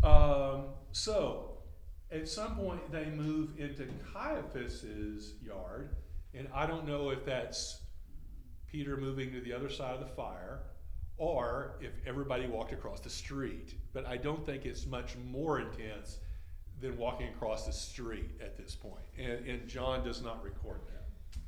[0.03, 1.57] Um, so,
[2.11, 5.95] at some point, they move into Caiaphas's yard,
[6.33, 7.79] and I don't know if that's
[8.69, 10.59] Peter moving to the other side of the fire,
[11.17, 13.75] or if everybody walked across the street.
[13.93, 16.17] But I don't think it's much more intense
[16.81, 19.05] than walking across the street at this point.
[19.17, 21.39] And, and John does not record that.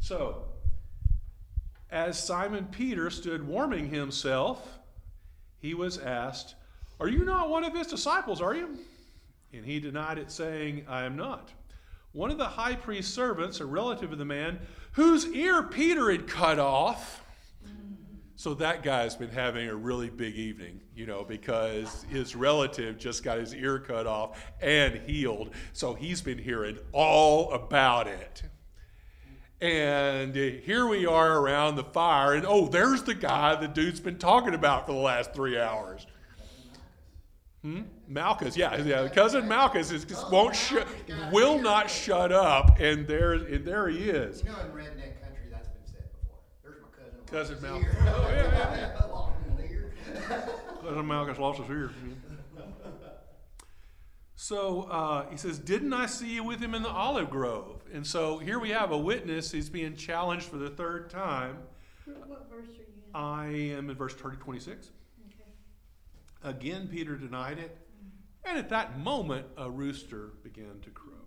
[0.00, 0.46] So,
[1.90, 4.78] as Simon Peter stood warming himself,
[5.60, 6.56] he was asked,
[7.00, 8.78] Are you not one of his disciples, are you?
[9.52, 11.52] And he denied it, saying, I am not.
[12.12, 14.60] One of the high priest's servants, a relative of the man,
[14.92, 17.22] whose ear Peter had cut off.
[18.36, 23.22] So that guy's been having a really big evening, you know, because his relative just
[23.22, 25.50] got his ear cut off and healed.
[25.72, 28.42] So he's been hearing all about it.
[29.60, 34.18] And here we are around the fire, and oh, there's the guy the dude's been
[34.18, 36.06] talking about for the last three hours.
[37.64, 37.80] Hmm?
[38.06, 40.86] Malchus, yeah, yeah, cousin Malchus is just won't shut,
[41.32, 44.42] will not shut up, and there, and there he is.
[44.42, 46.42] You know, in redneck country, that's been said before.
[46.62, 47.62] There's my cousin.
[47.62, 48.12] Cousin lost his ear.
[48.14, 49.06] Oh, yeah, yeah,
[50.34, 50.50] Lost.
[50.82, 51.90] Cousin Malchus lost his ear.
[54.36, 57.80] So uh, he says, Didn't I see you with him in the olive grove?
[57.94, 59.50] And so here we have a witness.
[59.50, 61.60] He's being challenged for the third time.
[62.04, 63.14] What what verse are you in?
[63.14, 64.90] I am in verse 30, 26.
[66.44, 67.72] Again, Peter denied it.
[68.44, 71.24] And at that moment, a rooster began to crow.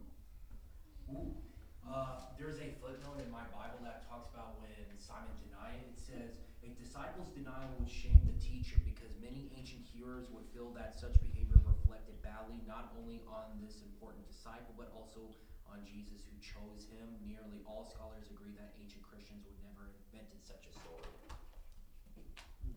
[1.10, 1.34] Ooh.
[1.82, 4.70] Uh, there's a footnote in my Bible that talks about when
[5.02, 5.90] Simon denied it.
[5.90, 10.70] It says, A disciple's denial would shame the teacher because many ancient hearers would feel
[10.78, 15.34] that such behavior reflected badly not only on this important disciple but also
[15.66, 17.10] on Jesus who chose him.
[17.26, 21.10] Nearly all scholars agree that ancient Christians would never have invented such a story.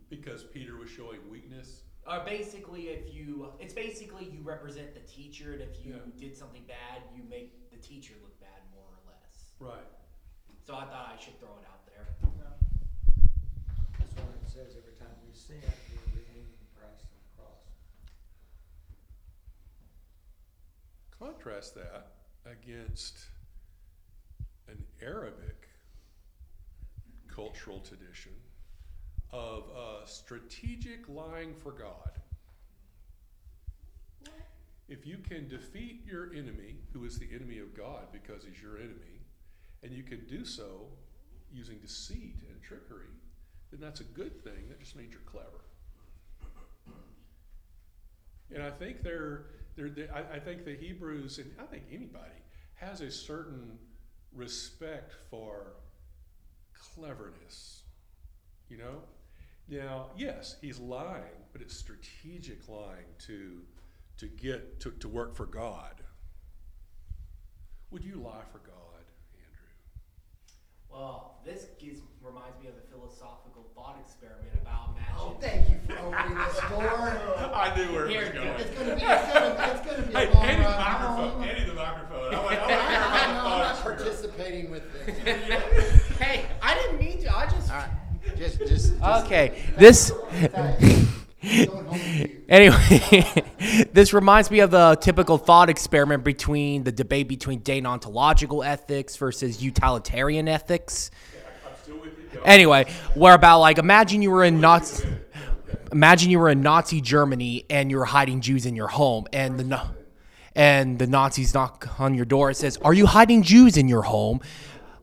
[0.09, 1.85] Because Peter was showing weakness.
[2.07, 6.01] Uh, basically, if you, it's basically you represent the teacher, and if you Yeah.
[6.19, 9.53] did something bad, you make the teacher look bad, more or less.
[9.59, 9.87] Right.
[10.67, 12.07] So I thought I should throw it out there.
[13.99, 17.65] That's what it says every time we sin, we're redeeming Christ on the cross.
[21.19, 22.13] Contrast that
[22.47, 23.27] against
[24.69, 25.69] an Arabic
[27.29, 28.33] cultural tradition
[29.33, 32.11] of uh, strategic lying for God.
[34.89, 38.77] If you can defeat your enemy, who is the enemy of God because he's your
[38.77, 39.21] enemy,
[39.85, 40.89] and you can do so
[41.53, 43.07] using deceit and trickery,
[43.71, 44.69] then that's a good thing.
[44.69, 45.65] That just means you're clever.
[48.53, 52.43] And I think they're, they're, they I, I think the Hebrews, and I think anybody,
[52.75, 53.79] has a certain
[54.35, 55.75] respect for
[56.75, 57.83] cleverness.
[58.69, 59.03] You know?
[59.71, 63.61] Now, yes, he's lying, but it's strategic lying to,
[64.19, 66.03] to get to, to work for God.
[67.93, 69.71] Would you lie for God, Andrew?
[70.91, 75.15] Well, this gives, reminds me of the philosophical thought experiment about oh, magic.
[75.19, 77.51] Oh, thank you for opening this door.
[77.55, 78.61] I knew where Here, it was going.
[78.61, 81.45] It's gonna be, it's gonna, it's gonna be Hey, a long Andy the microphone.
[81.45, 82.35] Andy the microphone.
[82.35, 84.05] I want, I want to hear I'm about the not thought experiment.
[84.05, 86.19] participating with this.
[86.19, 87.37] hey, I didn't mean to.
[87.37, 87.71] I just.
[87.71, 87.91] All right,
[88.41, 88.71] just, just.
[88.71, 90.11] just- Okay, this.
[90.11, 90.53] Going
[91.43, 92.43] home with you.
[92.49, 99.17] Anyway, this reminds me of the typical thought experiment between the debate between deontological ethics
[99.17, 101.11] versus utilitarian ethics.
[101.67, 102.41] I'm still you.
[102.45, 105.07] Anyway, where about like imagine you were in Nazi,
[105.93, 109.59] imagine you were in Nazi Germany and you were hiding Jews in your home, and
[109.59, 109.83] the
[110.55, 112.51] and the Nazis knock on your door.
[112.51, 114.41] It says, "Are you hiding Jews in your home?"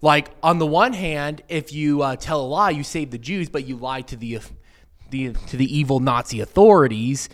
[0.01, 3.49] Like on the one hand, if you uh, tell a lie, you save the Jews,
[3.49, 4.39] but you lie to the
[5.09, 7.29] the to the evil Nazi authorities.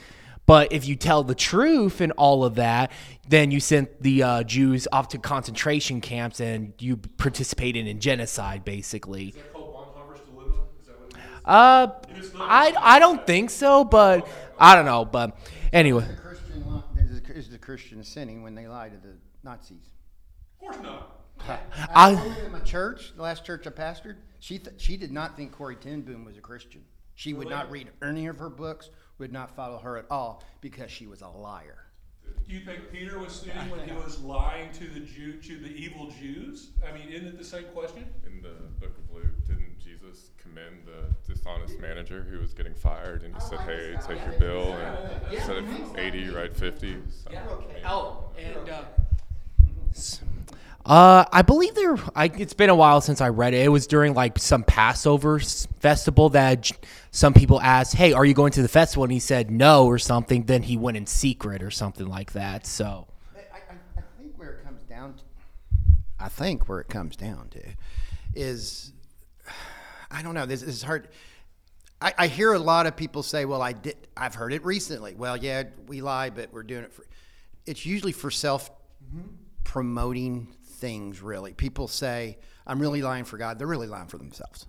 [0.45, 2.91] But if you tell the truth and all of that,
[3.30, 8.65] then you send the uh, Jews off to concentration camps and you participated in genocide,
[8.65, 9.30] basically.
[9.30, 10.56] Is that called Bonhoeffer's dilemma?
[10.82, 12.34] Is that what it is?
[12.36, 14.28] Uh, I, I don't think so, but
[14.60, 15.06] I don't know.
[15.06, 15.38] But
[15.71, 19.13] anyway, The Christian, li- is the- is the Christian sinning when they lie to the
[19.43, 19.78] Nazis?
[20.56, 21.12] Of course not.
[21.47, 21.60] I-
[21.93, 25.36] I, woman in my church, the last church I pastored, she th- she did not
[25.38, 26.84] think Corrie ten Boom was a Christian.
[27.15, 30.89] She would not read any of her books, would not follow her at all because
[30.89, 31.77] she was a liar.
[32.47, 35.69] Do you think Peter was sinning when he was lying to the Jew, to the
[35.69, 36.71] evil Jews?
[36.88, 38.06] I mean, isn't it the same question?
[38.25, 43.23] In the book of Luke, didn't Jesus commend the dishonest manager who was getting fired
[43.23, 46.97] and he said, Hey, take your bill and instead of 80, write 50?
[47.23, 48.84] So, oh, and uh,
[50.85, 51.95] Uh, I believe there.
[52.13, 53.63] I, it's been a while since I read it.
[53.63, 56.75] It was during like some Passover festival that j-
[57.11, 59.97] some people asked, "Hey, are you going to the festival?" And he said no or
[59.97, 60.43] something.
[60.43, 62.65] Then he went in secret or something like that.
[62.65, 65.23] So I, I, I think where it comes down to,
[66.19, 67.61] I think where it comes down to
[68.35, 68.91] is,
[70.11, 71.07] I don't know, this is hard.
[72.01, 75.15] I, I hear a lot of people say, well, I did, I've heard it recently.
[75.15, 77.05] Well, yeah, we lie, but we're doing it for,
[77.65, 78.69] it's usually for self
[79.63, 80.47] promoting
[80.83, 81.53] things, really.
[81.53, 83.57] People say, I'm really lying for God.
[83.57, 84.65] They're really lying for themselves.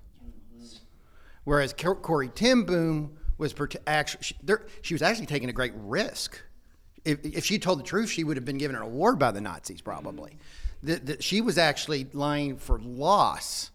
[1.43, 3.53] Whereas Corrie ten Boom was
[3.85, 6.41] actually she, there, she was actually taking a great risk.
[7.05, 9.41] If, if she told the truth, she would have been given an award by the
[9.41, 10.31] Nazis, probably.
[10.31, 10.87] Mm-hmm.
[10.87, 13.73] That that she was actually lying for loss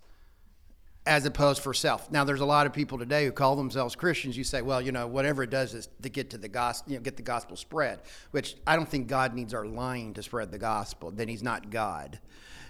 [1.10, 2.12] as opposed for self.
[2.12, 4.38] Now, there's a lot of people today who call themselves Christians.
[4.38, 7.00] You say, well, you know, whatever it does is to get to the gospel, you
[7.00, 8.00] know, get the gospel spread.
[8.30, 11.10] Which I don't think God needs our lying to spread the gospel.
[11.10, 12.20] Then He's not God,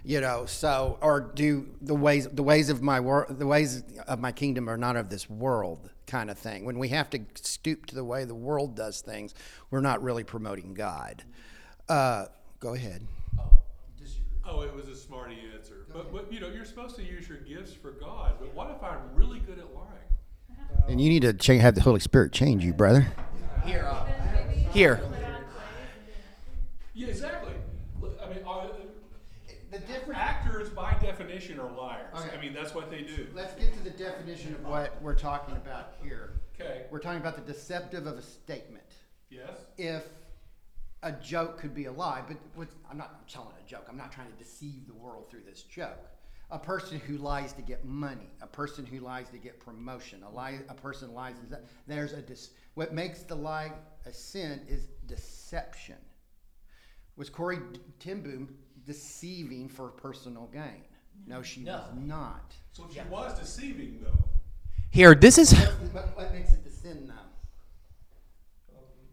[0.06, 0.45] you know.
[0.45, 4.69] So, or do the ways the ways of my wor- the ways of my kingdom
[4.69, 6.63] are not of this world, kind of thing.
[6.63, 9.36] When we have to stoop to the way the world does things,
[9.69, 11.23] we're not really promoting God.
[11.89, 12.28] Uh,
[12.62, 13.06] go ahead.
[14.45, 15.79] Oh, it was a smarty answer.
[15.93, 18.36] But, but you know, you're supposed to use your gifts for God.
[18.39, 19.88] But what if I'm really good at lying?
[20.88, 23.08] And you need to cha- have the Holy Spirit change you, brother.
[23.65, 24.06] here, uh,
[24.71, 25.02] here.
[26.93, 27.54] Yeah, exactly.
[28.23, 28.67] I mean, are,
[29.71, 30.19] The difference.
[30.19, 32.13] actors by definition are liars.
[32.15, 32.36] Okay.
[32.38, 33.28] I mean, that's what they do.
[33.34, 36.34] Let's get to the definition of what we're talking about here.
[36.60, 36.84] Okay.
[36.91, 38.84] We're talking about the deceptive of a statement.
[39.30, 39.52] Yes.
[39.78, 40.04] If
[41.04, 43.86] a joke could be a lie, but what's, I'm not telling a joke.
[43.90, 45.98] I'm not trying to deceive the world through this joke.
[46.52, 50.30] A person who lies to get money, a person who lies to get promotion, a
[50.30, 51.36] lie, a person lies.
[51.44, 53.72] Is that, there's a dis, what makes the lie
[54.06, 55.98] a sin is deception.
[57.18, 57.60] Was Corrie
[58.00, 60.84] ten Boom deceiving for personal gain?
[61.28, 62.56] No, she was not.
[62.72, 64.24] So she was deceiving, though.
[64.90, 65.54] Here, this is
[65.92, 67.14] What, what makes it the sin though?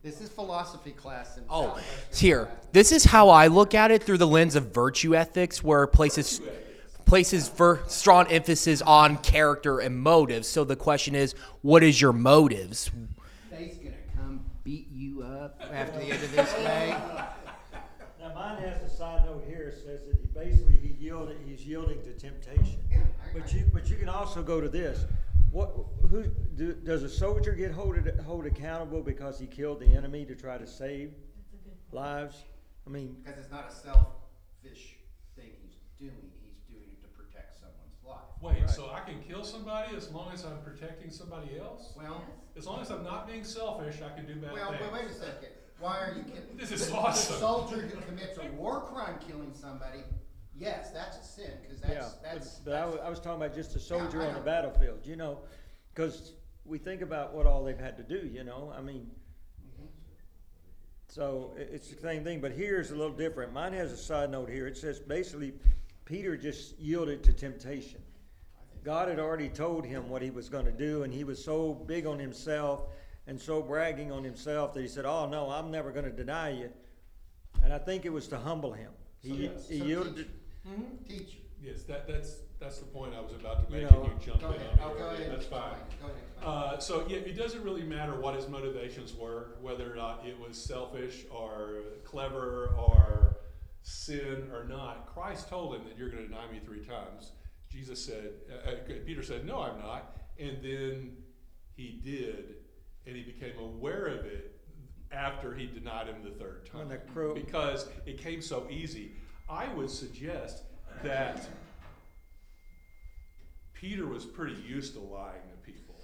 [0.02, 1.36] This is philosophy class.
[1.36, 1.78] And oh,
[2.14, 2.48] here.
[2.72, 6.40] This is how I look at it through the lens of virtue ethics, where places
[7.04, 10.48] places for strong emphasis on character and motives.
[10.48, 12.90] So the question is, what is your motives?
[13.50, 16.96] Faith's gonna come beat you up after the end of this day.
[18.20, 21.64] Now, mine has a side note here, it says that he basically, he yielded, he's
[21.64, 22.80] yielding to temptation.
[23.32, 25.04] But you, but you can also go to this,
[25.56, 25.74] what,
[26.10, 30.34] who, do, does a soldier get hold, hold accountable because he killed the enemy to
[30.34, 31.12] try to save
[31.92, 32.44] lives?
[32.86, 34.96] I mean, Because it's not a selfish
[35.34, 36.30] thing he's doing.
[36.44, 38.36] He's doing it to protect someone's life.
[38.42, 41.94] Wait, so I can kill somebody as long as I'm protecting somebody else?
[41.96, 42.22] Well,
[42.54, 44.82] As long as I'm not being selfish, I can do bad well, things.
[44.84, 45.48] but wait a second.
[45.80, 46.42] Why are you kidding?
[46.58, 47.32] This is the, awesome.
[47.34, 50.00] The soldier who commits a war crime killing somebody,
[50.58, 52.50] yes, that's a sin because yeah, that's that's.
[52.60, 55.16] but I that's- was, I was talking about just a soldier on the battlefield, you
[55.16, 55.38] know?
[55.94, 56.32] Cause
[56.64, 59.10] we think about what all they've had to do, you know, I mean,
[61.08, 63.52] So i- it's the same thing, but here's a little different.
[63.52, 64.66] Mine has a side note here.
[64.66, 65.54] It says basically,
[66.04, 68.02] Peter just yielded to temptation.
[68.84, 71.72] God had already told him what he was going to do, and he was so
[71.74, 72.82] big on himself
[73.26, 76.50] and so bragging on himself that he said, "Oh no, I'm never going to deny
[76.50, 76.70] you."
[77.62, 78.92] And I think it was to humble him.
[79.22, 79.68] He, yes.
[79.68, 80.16] he So yielded.
[80.16, 80.26] teach-
[80.66, 81.38] to- Teacher.
[81.62, 84.26] Yes, that, that's, that's the point I was about to You make, know, and you
[84.26, 84.78] jumped Go in ahead.
[84.78, 85.30] on Oh, go ahead.
[85.32, 85.74] That's fine.
[86.00, 86.16] Go ahead.
[86.44, 90.38] Uh, so yeah, it doesn't really matter what his motivations were, whether or not it
[90.38, 93.36] was selfish or clever or
[93.82, 95.06] sin or not.
[95.06, 97.32] Christ told him that you're going to deny me three times.
[97.70, 98.74] Jesus said, uh, uh,
[99.04, 101.16] Peter said, "No, I'm not," and then
[101.74, 102.54] he did,
[103.06, 104.60] and he became aware of it
[105.10, 109.12] after he denied him the third When time the crow- because it came so easy.
[109.48, 110.64] I would suggest
[111.02, 111.48] that
[113.74, 115.94] Peter was pretty used to lying to people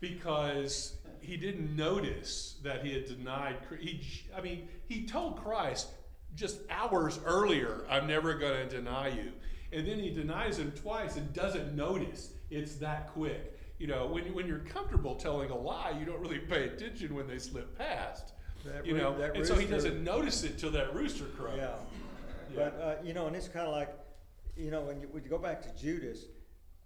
[0.00, 3.56] because he didn't notice that he had denied.
[3.80, 4.02] He,
[4.36, 5.88] I mean, he told Christ
[6.34, 9.32] just hours earlier, "I'm never going to deny you,"
[9.72, 12.32] and then he denies him twice and doesn't notice.
[12.50, 13.58] It's that quick.
[13.78, 17.26] You know, when when you're comfortable telling a lie, you don't really pay attention when
[17.26, 18.33] they slip past.
[18.64, 21.24] That you roo- know, that and so he rooster- doesn't notice it till that rooster
[21.26, 21.56] crows.
[21.58, 21.74] Yeah.
[22.54, 23.90] But, uh, you know, and it's kind of like,
[24.56, 26.24] you know, when you, when you go back to Judas,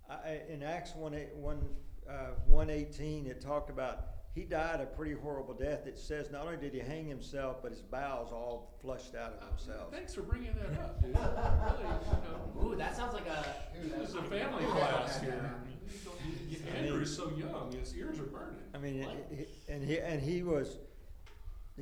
[0.08, 1.60] I, I- in Acts one eight, one,
[2.08, 5.86] uh, one eighteen, it talked about, he died a pretty horrible death.
[5.86, 9.48] It says not only did he hang himself, but his bowels all flushed out of
[9.48, 9.94] themselves.
[9.94, 11.14] Thanks for bringing that up, dude.
[11.16, 13.88] Really, you Ooh, that sounds like a.
[13.88, 15.54] know, this is a family class here.
[16.76, 18.58] Andrew's so young, his ears are burning.
[18.74, 20.78] I mean, it- it- and he, and he was,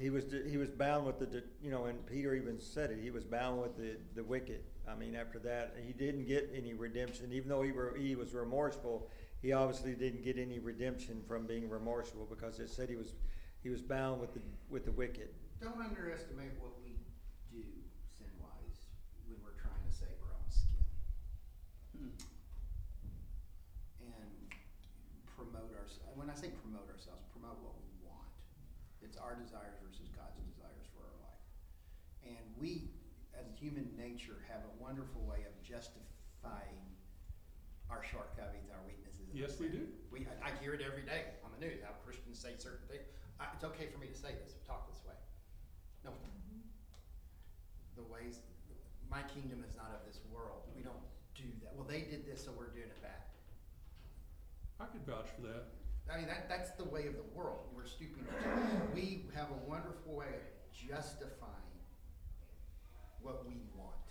[0.01, 3.11] he was, he was bound with the, you know, and Peter even said it, he
[3.11, 4.63] was bound with the, the wicked.
[4.89, 8.35] I mean, after that, he didn't get any redemption, even though he were, he was
[8.35, 9.11] remorseful,
[9.43, 13.15] he obviously didn't get any redemption from being remorseful, because it said he was,
[13.63, 14.41] he was bound with the,
[14.71, 15.29] with the wicked.
[15.61, 16.97] Don't underestimate what we
[17.51, 17.65] do
[18.13, 18.87] sin wise
[19.27, 20.85] when we're trying to save our own skin.
[24.05, 24.31] And
[25.35, 26.13] promote ourselves.
[26.15, 28.29] When I say promote ourselves, promote what we want.
[29.03, 31.45] It's our desires versus God's desires for our life.
[32.27, 32.93] And we,
[33.33, 36.77] as human nature, have a wonderful way of justifying
[37.89, 39.29] our shortcomings, our weaknesses.
[39.31, 39.89] and Yes, we do.
[40.11, 43.07] We, I, I hear it every day on the news how Christians say certain things.
[43.41, 45.17] I, it's okay for me to say this, talk this way.
[46.05, 46.11] No.
[46.13, 46.61] Mm-hmm.
[47.97, 48.45] The ways,
[49.09, 50.69] my kingdom is not of this world.
[50.77, 51.05] We don't
[51.35, 51.73] do that.
[51.77, 53.25] Well, they did this, so we're doing it bad.
[54.81, 55.73] I could vouch for that.
[56.13, 57.67] I mean, that, that's the way of the world.
[57.75, 58.25] We're stooping.
[58.95, 61.76] We have a wonderful way of justifying
[63.27, 64.07] what we want.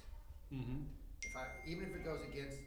[0.51, 0.83] Mm-hmm.
[1.23, 2.59] If I, even if it goes against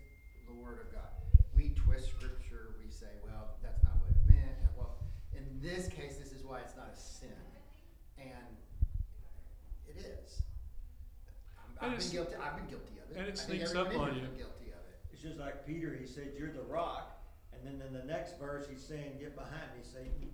[0.49, 1.13] the word of God,
[1.55, 2.73] we twist scripture.
[2.81, 4.57] We say, well, that's not what it meant.
[4.77, 4.97] Well,
[5.37, 7.37] in this case, this is why it's not a sin,
[8.17, 8.49] and
[9.87, 10.41] it is.
[11.61, 12.35] I'm, And I've been guilty.
[12.41, 13.21] I've been guilty of it.
[13.21, 14.25] and it I think sneaks up on you.
[14.25, 14.97] been Guilty of it.
[15.13, 17.21] It's just like Peter, he said, you're the rock,
[17.53, 20.33] and then in the next verse, he's saying, get behind me, Satan.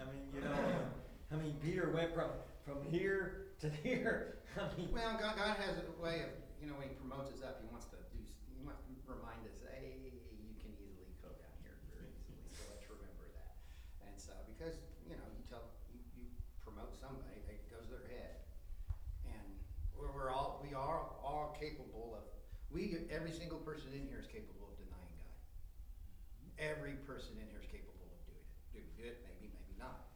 [0.00, 0.56] I mean, you know,
[1.32, 2.30] I mean, Peter went from,
[2.64, 4.90] from here to here, I mean.
[4.94, 6.30] Well, God, God has a way of,
[6.62, 8.22] you know, when He promotes us up, He wants to do,
[8.54, 9.98] He wants to remind us, hey,
[10.38, 12.46] you can easily go down here very easily.
[12.54, 13.58] So let's remember that.
[14.06, 16.26] And so, because, you know, you tell, you, you
[16.62, 18.46] promote somebody, it goes to their head.
[19.26, 19.46] And
[19.98, 22.30] we're, we're all, we are all capable of,
[22.70, 25.38] we, every single person in here is capable of denying God.
[26.62, 28.54] Every person in here is capable of doing it.
[28.70, 29.18] Do we do it?
[29.26, 30.06] Maybe, maybe not.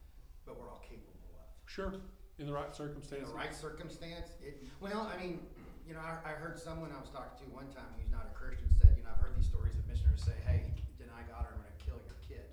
[0.47, 1.51] But we're all capable of.
[1.67, 1.99] Sure.
[2.39, 3.25] In the right circumstance.
[3.25, 5.41] In the right circumstance, it, well, I mean,
[5.89, 8.35] you know, I, I heard someone I was talking to one time who's not a
[8.37, 10.69] Christian said, you know, I've heard these stories of missionaries say, hey,
[11.01, 12.45] deny God or I'm gonna kill your kid.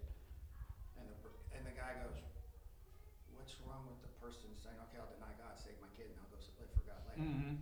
[0.95, 1.15] And the,
[1.51, 2.15] and the guy goes,
[3.35, 6.31] what's wrong with the person saying, okay, I'll deny God, save my kid, and I'll
[6.31, 7.27] go live for God later?
[7.27, 7.59] Mm-hmm.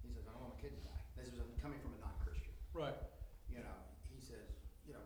[0.00, 1.02] He says, I don't want my kid to die.
[1.20, 2.96] This is coming from a non-Christian Right.
[3.52, 3.76] you know,
[4.08, 4.48] he says,
[4.88, 5.04] you know,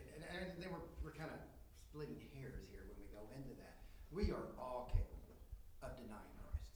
[0.00, 1.38] and, and, and then we're, we're kind of
[1.76, 3.84] splitting hairs here when we go into that.
[4.10, 5.38] We are all capable
[5.86, 6.72] of denying Christ.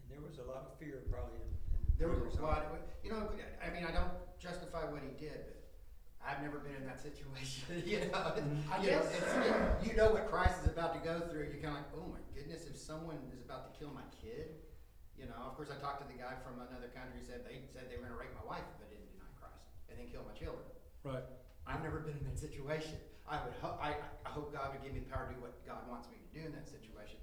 [0.00, 1.50] And there was a lot of fear probably in.
[1.76, 3.32] in There was a lot, of, you know,
[3.64, 5.56] I mean, I don't justify what he did, but
[6.20, 8.20] I've never been in that situation, you know.
[8.68, 11.64] I You know, guess- it's- you know what Christ is about to go through, you're
[11.64, 14.52] kind of like, oh my goodness, if someone is about to kill my kid,
[15.16, 17.64] you know, of course, I talked to the guy from another country, who said, they
[17.72, 20.28] said they were gonna rape my wife if I didn't deny Christ, and then kill
[20.28, 20.68] my children.
[21.08, 21.24] Right.
[21.64, 23.00] I've never been in that situation.
[23.24, 23.96] I would ho- I,
[24.28, 26.28] I hope God would give me the power to do what God wants me to
[26.36, 27.16] do in that situation.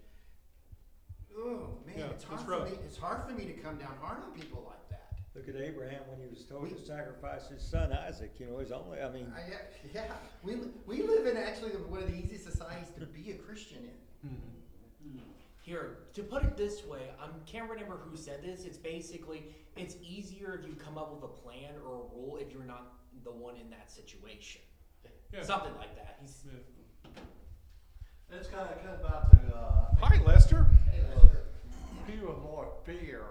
[1.38, 2.70] Oh man, Yeah, it's hard it's for rough.
[2.72, 2.78] me.
[2.86, 5.14] It's hard for me to come down hard on people like that.
[5.36, 8.58] Look at Abraham when he was told We- to sacrifice his son Isaac, you know,
[8.58, 9.58] his only, I mean, I, yeah,
[9.94, 10.14] yeah,
[10.44, 13.78] we li- we live in actually one of the easiest societies to be a Christian
[14.24, 14.30] in.
[14.30, 15.18] Mm-hmm.
[15.64, 18.66] Here, to put it this way, I can't remember who said this.
[18.66, 19.46] It's basically
[19.78, 22.94] it's easier if you come up with a plan or a rule if you're not
[23.24, 24.62] the one in that situation.
[25.32, 25.44] Yeah.
[25.44, 26.18] Something like that.
[26.22, 27.12] He's Yeah.
[28.38, 30.66] It's kind of comes back to, uh, Hi, Lester.
[30.92, 33.24] Hey, he was more fear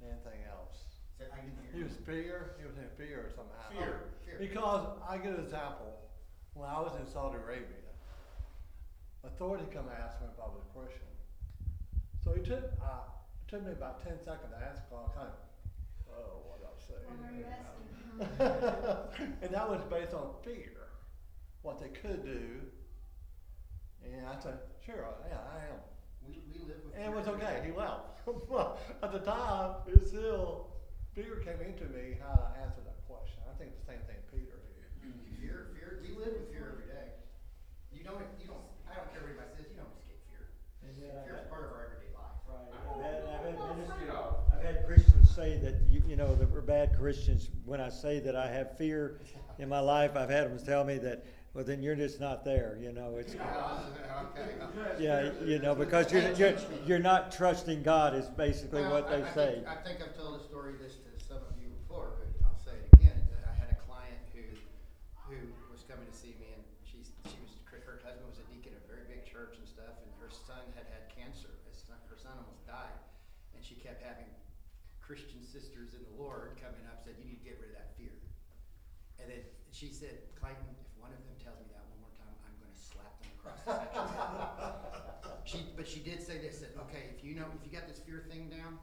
[0.00, 0.78] than anything else.
[1.20, 3.68] I can He was fear, he was in fear somehow.
[3.70, 4.36] Fear, fear.
[4.38, 5.92] Because I get an example,
[6.54, 7.86] when I was in Saudi Arabia,
[9.24, 11.08] authority come and asked me if I was a Christian.
[12.22, 13.06] So he took, uh,
[13.44, 15.38] it took me about ten seconds to answer, cause I kind of,
[16.10, 16.98] oh, what did I say?
[17.06, 17.46] What are you
[19.42, 20.88] and that was based on fear,
[21.62, 22.60] what they could do.
[24.04, 25.80] And I said, sure, yeah, I am.
[26.28, 26.94] We, we live with.
[26.94, 28.12] And it was okay, he left.
[28.50, 30.66] Well, at the time, it still,
[31.14, 33.38] fear came into me how to answer that question.
[33.46, 34.82] I think the same thing Peter did.
[35.38, 36.02] Fear, fear.
[36.02, 37.14] We live with fear every day.
[37.94, 38.18] You don't.
[38.42, 38.66] You don't.
[38.90, 39.70] I don't care what anybody says.
[39.70, 40.50] You don't escape fear.
[40.82, 42.34] and yet I've Fear is had- part of our everyday life.
[42.50, 43.78] Right, I've had, I've had Well,
[44.10, 47.50] well, I've had Christians say that, you, you know, that we're bad Christians.
[47.64, 49.20] When I say that I have fear
[49.62, 51.22] in my life, I've had them tell me that,
[51.56, 53.32] well, then you're just not there, you know, it's,
[55.00, 56.52] yeah, you know, because you're, you're,
[56.84, 59.64] you're not trusting God is basically what they say.
[59.64, 62.76] I think I've told a story this to some of you before, but I'll say
[62.76, 63.16] it again.
[63.48, 64.44] I had a client who,
[65.32, 65.40] who
[65.72, 68.84] was coming to see me and she's, she was, her husband was a deacon at
[68.84, 71.56] a very big church and stuff and her son had had cancer.
[71.72, 73.00] His son, her son almost died.
[73.56, 74.28] And she kept having
[75.00, 77.96] Christian sisters in the Lord coming up, said, you need to get rid of that
[77.96, 78.12] fear.
[79.16, 79.40] And then
[79.72, 82.74] she said, Clayton, if one of them tells me that one more time, I'm gonna
[82.76, 85.62] slap them across the section.
[87.22, 88.78] you know, if you got this fear thing down,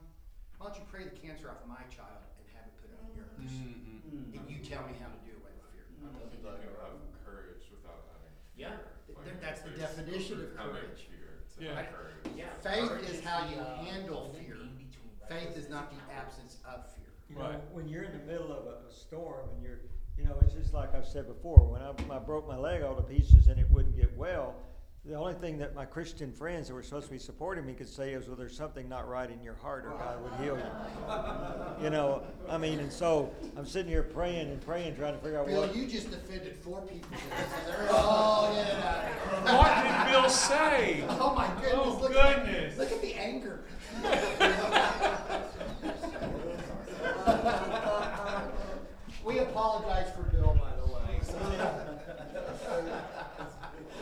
[0.58, 3.30] why don't you pray the cancer off my child and have it put on yours?
[3.52, 4.34] Mhm.
[4.36, 5.86] And you tell me how to do away with fear.
[5.88, 8.76] I don't think you can have courage without having Yeah.
[9.06, 9.16] fear.
[9.24, 11.02] Th- that's the there's- definition of having courage.
[11.08, 11.74] fear to Yeah.
[11.80, 12.20] have courage.
[12.36, 12.52] Yeah.
[12.60, 14.56] Faith courage is how you the, uh, handle the fear.
[14.60, 15.28] in between, right?
[15.30, 17.04] Faith This is not the absence of fear.
[17.28, 17.70] You know, Right.
[17.72, 18.92] when you're in the middle of a, a
[19.34, 19.80] storm and you're,
[20.16, 22.94] you know, it's just like I've said before, when I, I broke my leg all
[22.96, 24.54] to pieces and it wouldn't get well,
[25.04, 27.88] the only thing that my Christian friends that were supposed to be supporting me could
[27.90, 30.64] say is, well, there's something not right in your heart or God would heal you.
[31.84, 35.38] You know, I mean, and so I'm sitting here praying and praying, trying to figure
[35.38, 35.76] out Bill, what.
[35.76, 37.10] you just offended four people.
[37.66, 39.04] They're all in and out.
[39.58, 41.04] What did Bill say?
[41.20, 41.74] Oh my goodness!
[41.74, 42.78] Oh, look At, goodness.
[42.78, 43.64] look at the anger.
[49.24, 51.20] we apologize for Bill, by the way.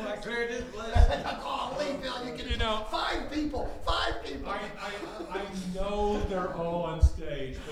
[0.07, 2.27] I cleared his oh, leave Bill.
[2.27, 2.49] You can.
[2.49, 3.71] You know- five people.
[3.87, 4.49] Five people.
[4.51, 5.43] I, I, I
[5.75, 7.03] know they're all on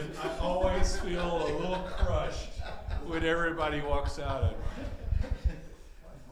[0.01, 2.51] stage, I always feel a little crushed
[3.07, 4.57] when everybody walks out of it.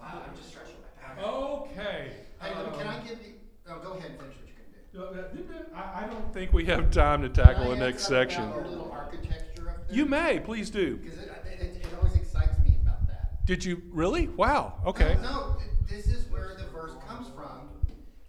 [0.01, 1.25] wow, I'm just stretching my back.
[1.25, 2.13] Okay.
[2.41, 3.35] Hey, um, can I give you?
[3.69, 4.49] Oh, go ahead and finish what
[4.93, 5.75] you're gonna do.
[5.75, 8.45] I, I don't think we have time to tackle Can the I next section.
[8.45, 9.97] About your little architecture up there.
[9.97, 10.97] You may, please do.
[10.97, 13.45] Because it, it, it always excites me about that.
[13.45, 14.29] Did you really?
[14.29, 14.81] Wow.
[14.87, 15.17] Okay.
[15.23, 15.57] No, no,
[15.89, 17.69] this is where the verse comes from.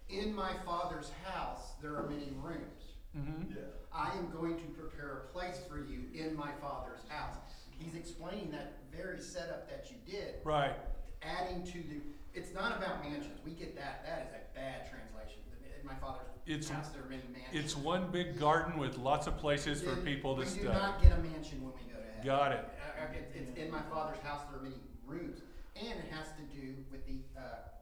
[0.08, 2.80] In my father's house there are many rooms.
[3.16, 3.54] Mm-hmm.
[3.92, 7.36] I am going to prepare a place for you in my father's house.
[7.78, 10.76] He's explaining that very setup that you did, Right.
[11.22, 12.00] adding to the.
[12.34, 13.40] It's not about mansions.
[13.44, 14.04] We get that.
[14.04, 15.38] That is a bad translation.
[15.80, 17.64] In my father's It's- house there are many mansions.
[17.64, 20.62] It's one big garden with lots of places for people to we stay.
[20.62, 22.22] do not get a mansion when we go to heaven.
[22.24, 22.58] Got it.
[22.64, 24.42] Uh, uh, It's, it's in my father's house.
[24.50, 24.76] There are many
[25.06, 25.40] rooms,
[25.74, 27.40] and it has to do with the uh,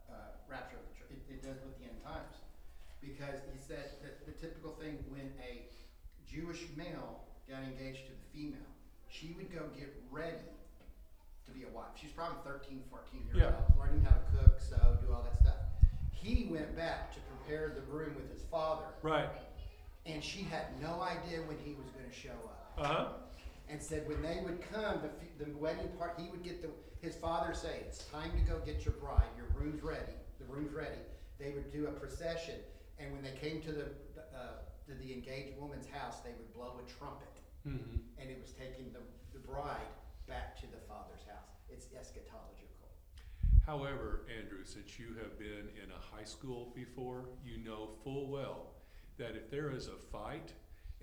[0.08, 0.14] uh,
[0.48, 1.10] rapture of the church.
[1.10, 2.36] It, it does with the end times,
[3.00, 5.66] because he said that the typical thing when a
[6.38, 7.20] Jewish male
[7.50, 8.60] got engaged to the female,
[9.08, 10.36] she would go get ready
[11.46, 11.88] to be a wife.
[12.00, 13.56] She's probably 13, 14 years Yeah.
[13.56, 15.56] old, learning how to cook, sew, do all that stuff.
[16.12, 19.30] He went back to prepare the room with his father, Right.
[20.06, 23.12] and she had no idea when he was going to show up Uh huh.
[23.68, 26.70] and said when they would come, the, the wedding part, he would get the,
[27.00, 30.72] his father say, it's time to go get your bride, your room's ready, the room's
[30.72, 31.00] ready.
[31.38, 32.60] They would do a procession,
[32.98, 33.84] and when they came to the,
[34.34, 34.58] uh,
[34.88, 37.28] to the engaged woman's house, they would blow a trumpet,
[37.66, 37.98] Mm-hmm.
[38.18, 39.00] and it was taking the,
[39.36, 39.90] the bride
[40.26, 41.50] back to the father's house.
[41.68, 42.86] It's eschatological.
[43.66, 48.68] However, Andrew, since you have been in a high school before, you know full well
[49.18, 50.52] that if there is a fight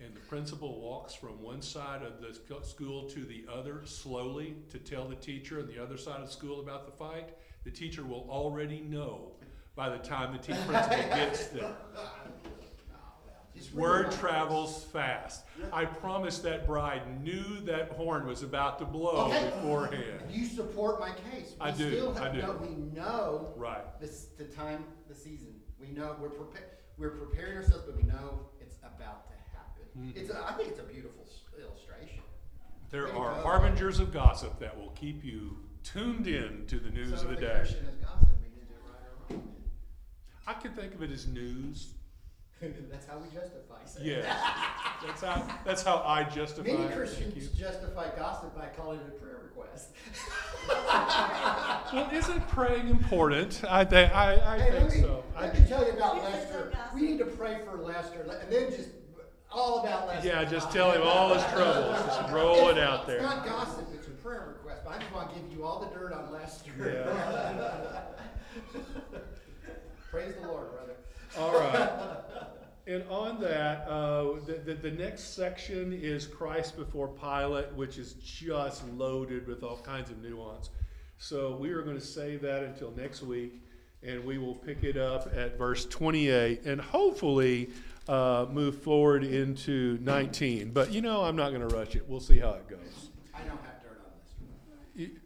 [0.04, 2.34] and the principal walks from one side of the
[2.64, 6.34] school to the other slowly to tell the teacher on the other side of the
[6.34, 7.30] school about the fight,
[7.66, 9.34] the teacher will already know
[9.76, 11.76] by the time the teacher principal gets there.
[13.74, 15.46] Word travels fast.
[15.74, 19.46] I promise that bride knew that horn was about to blow Okay.
[19.46, 20.24] beforehand.
[20.30, 21.54] You support my case.
[21.60, 22.42] I We do, still I have- do.
[22.42, 24.00] no, We know Right.
[24.00, 25.62] this, the time, the season.
[25.80, 26.70] We know we're prepared.
[26.98, 29.84] We're preparing ourselves, but we know it's about to happen.
[29.98, 30.16] Mhm.
[30.18, 30.30] It's.
[30.30, 31.26] A, I think it's a beautiful
[31.60, 32.24] illustration.
[32.90, 33.42] There are go.
[33.42, 37.34] harbingers of gossip that will keep you tuned in to the news so of the
[37.34, 37.58] if day.
[38.02, 38.28] Gossip.
[38.42, 39.44] We can do it right.
[40.48, 41.94] I can think of it as news.
[42.92, 43.76] That's how we justify.
[43.86, 44.26] saying Yes,
[45.06, 46.72] that's how that's how I justify.
[46.72, 46.96] Many it.
[46.96, 49.90] Christians justify gossip by calling it a prayer request.
[51.94, 53.62] Well, isn't praying important?
[53.70, 55.24] I think I, I Hey, think let me, so.
[55.36, 56.72] I can tell you about You Lester.
[56.94, 58.90] We need to pray for Lester, and then just
[59.52, 60.28] all about Lester.
[60.28, 61.98] Yeah, just tell him all his troubles.
[62.06, 63.22] Just roll it out It's there.
[63.22, 65.88] not gossip, it's a prayer request, but I just want to give you all the
[65.98, 66.72] dirt on Lester.
[66.80, 68.02] Yeah.
[70.10, 70.96] Praise the Lord, brother.
[71.38, 72.15] All right.
[72.88, 78.14] And on that, uh, the, the, the next section is Christ before Pilate, which is
[78.14, 80.70] just loaded with all kinds of nuance.
[81.18, 83.64] So we are going to save that until next week,
[84.04, 87.72] and we will pick it up at verse 28 and hopefully
[88.08, 90.70] uh, move forward into 19.
[90.72, 92.08] But you know, I'm not going to rush it.
[92.08, 93.10] We'll see how it goes.
[93.34, 94.12] I don't have dirt on
[94.96, 95.10] this.
[95.10, 95.20] Y-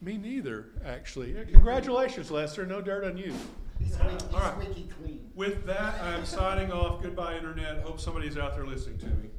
[0.00, 1.34] Me neither, actually.
[1.52, 2.66] Congratulations, Lester.
[2.66, 3.32] No dirt on you.
[3.80, 4.54] He's squeaky, All right.
[4.62, 5.30] squeaky clean.
[5.34, 7.02] With that, I'm signing off.
[7.02, 7.82] Goodbye, Internet.
[7.82, 9.30] Hope somebody's out there listening to me.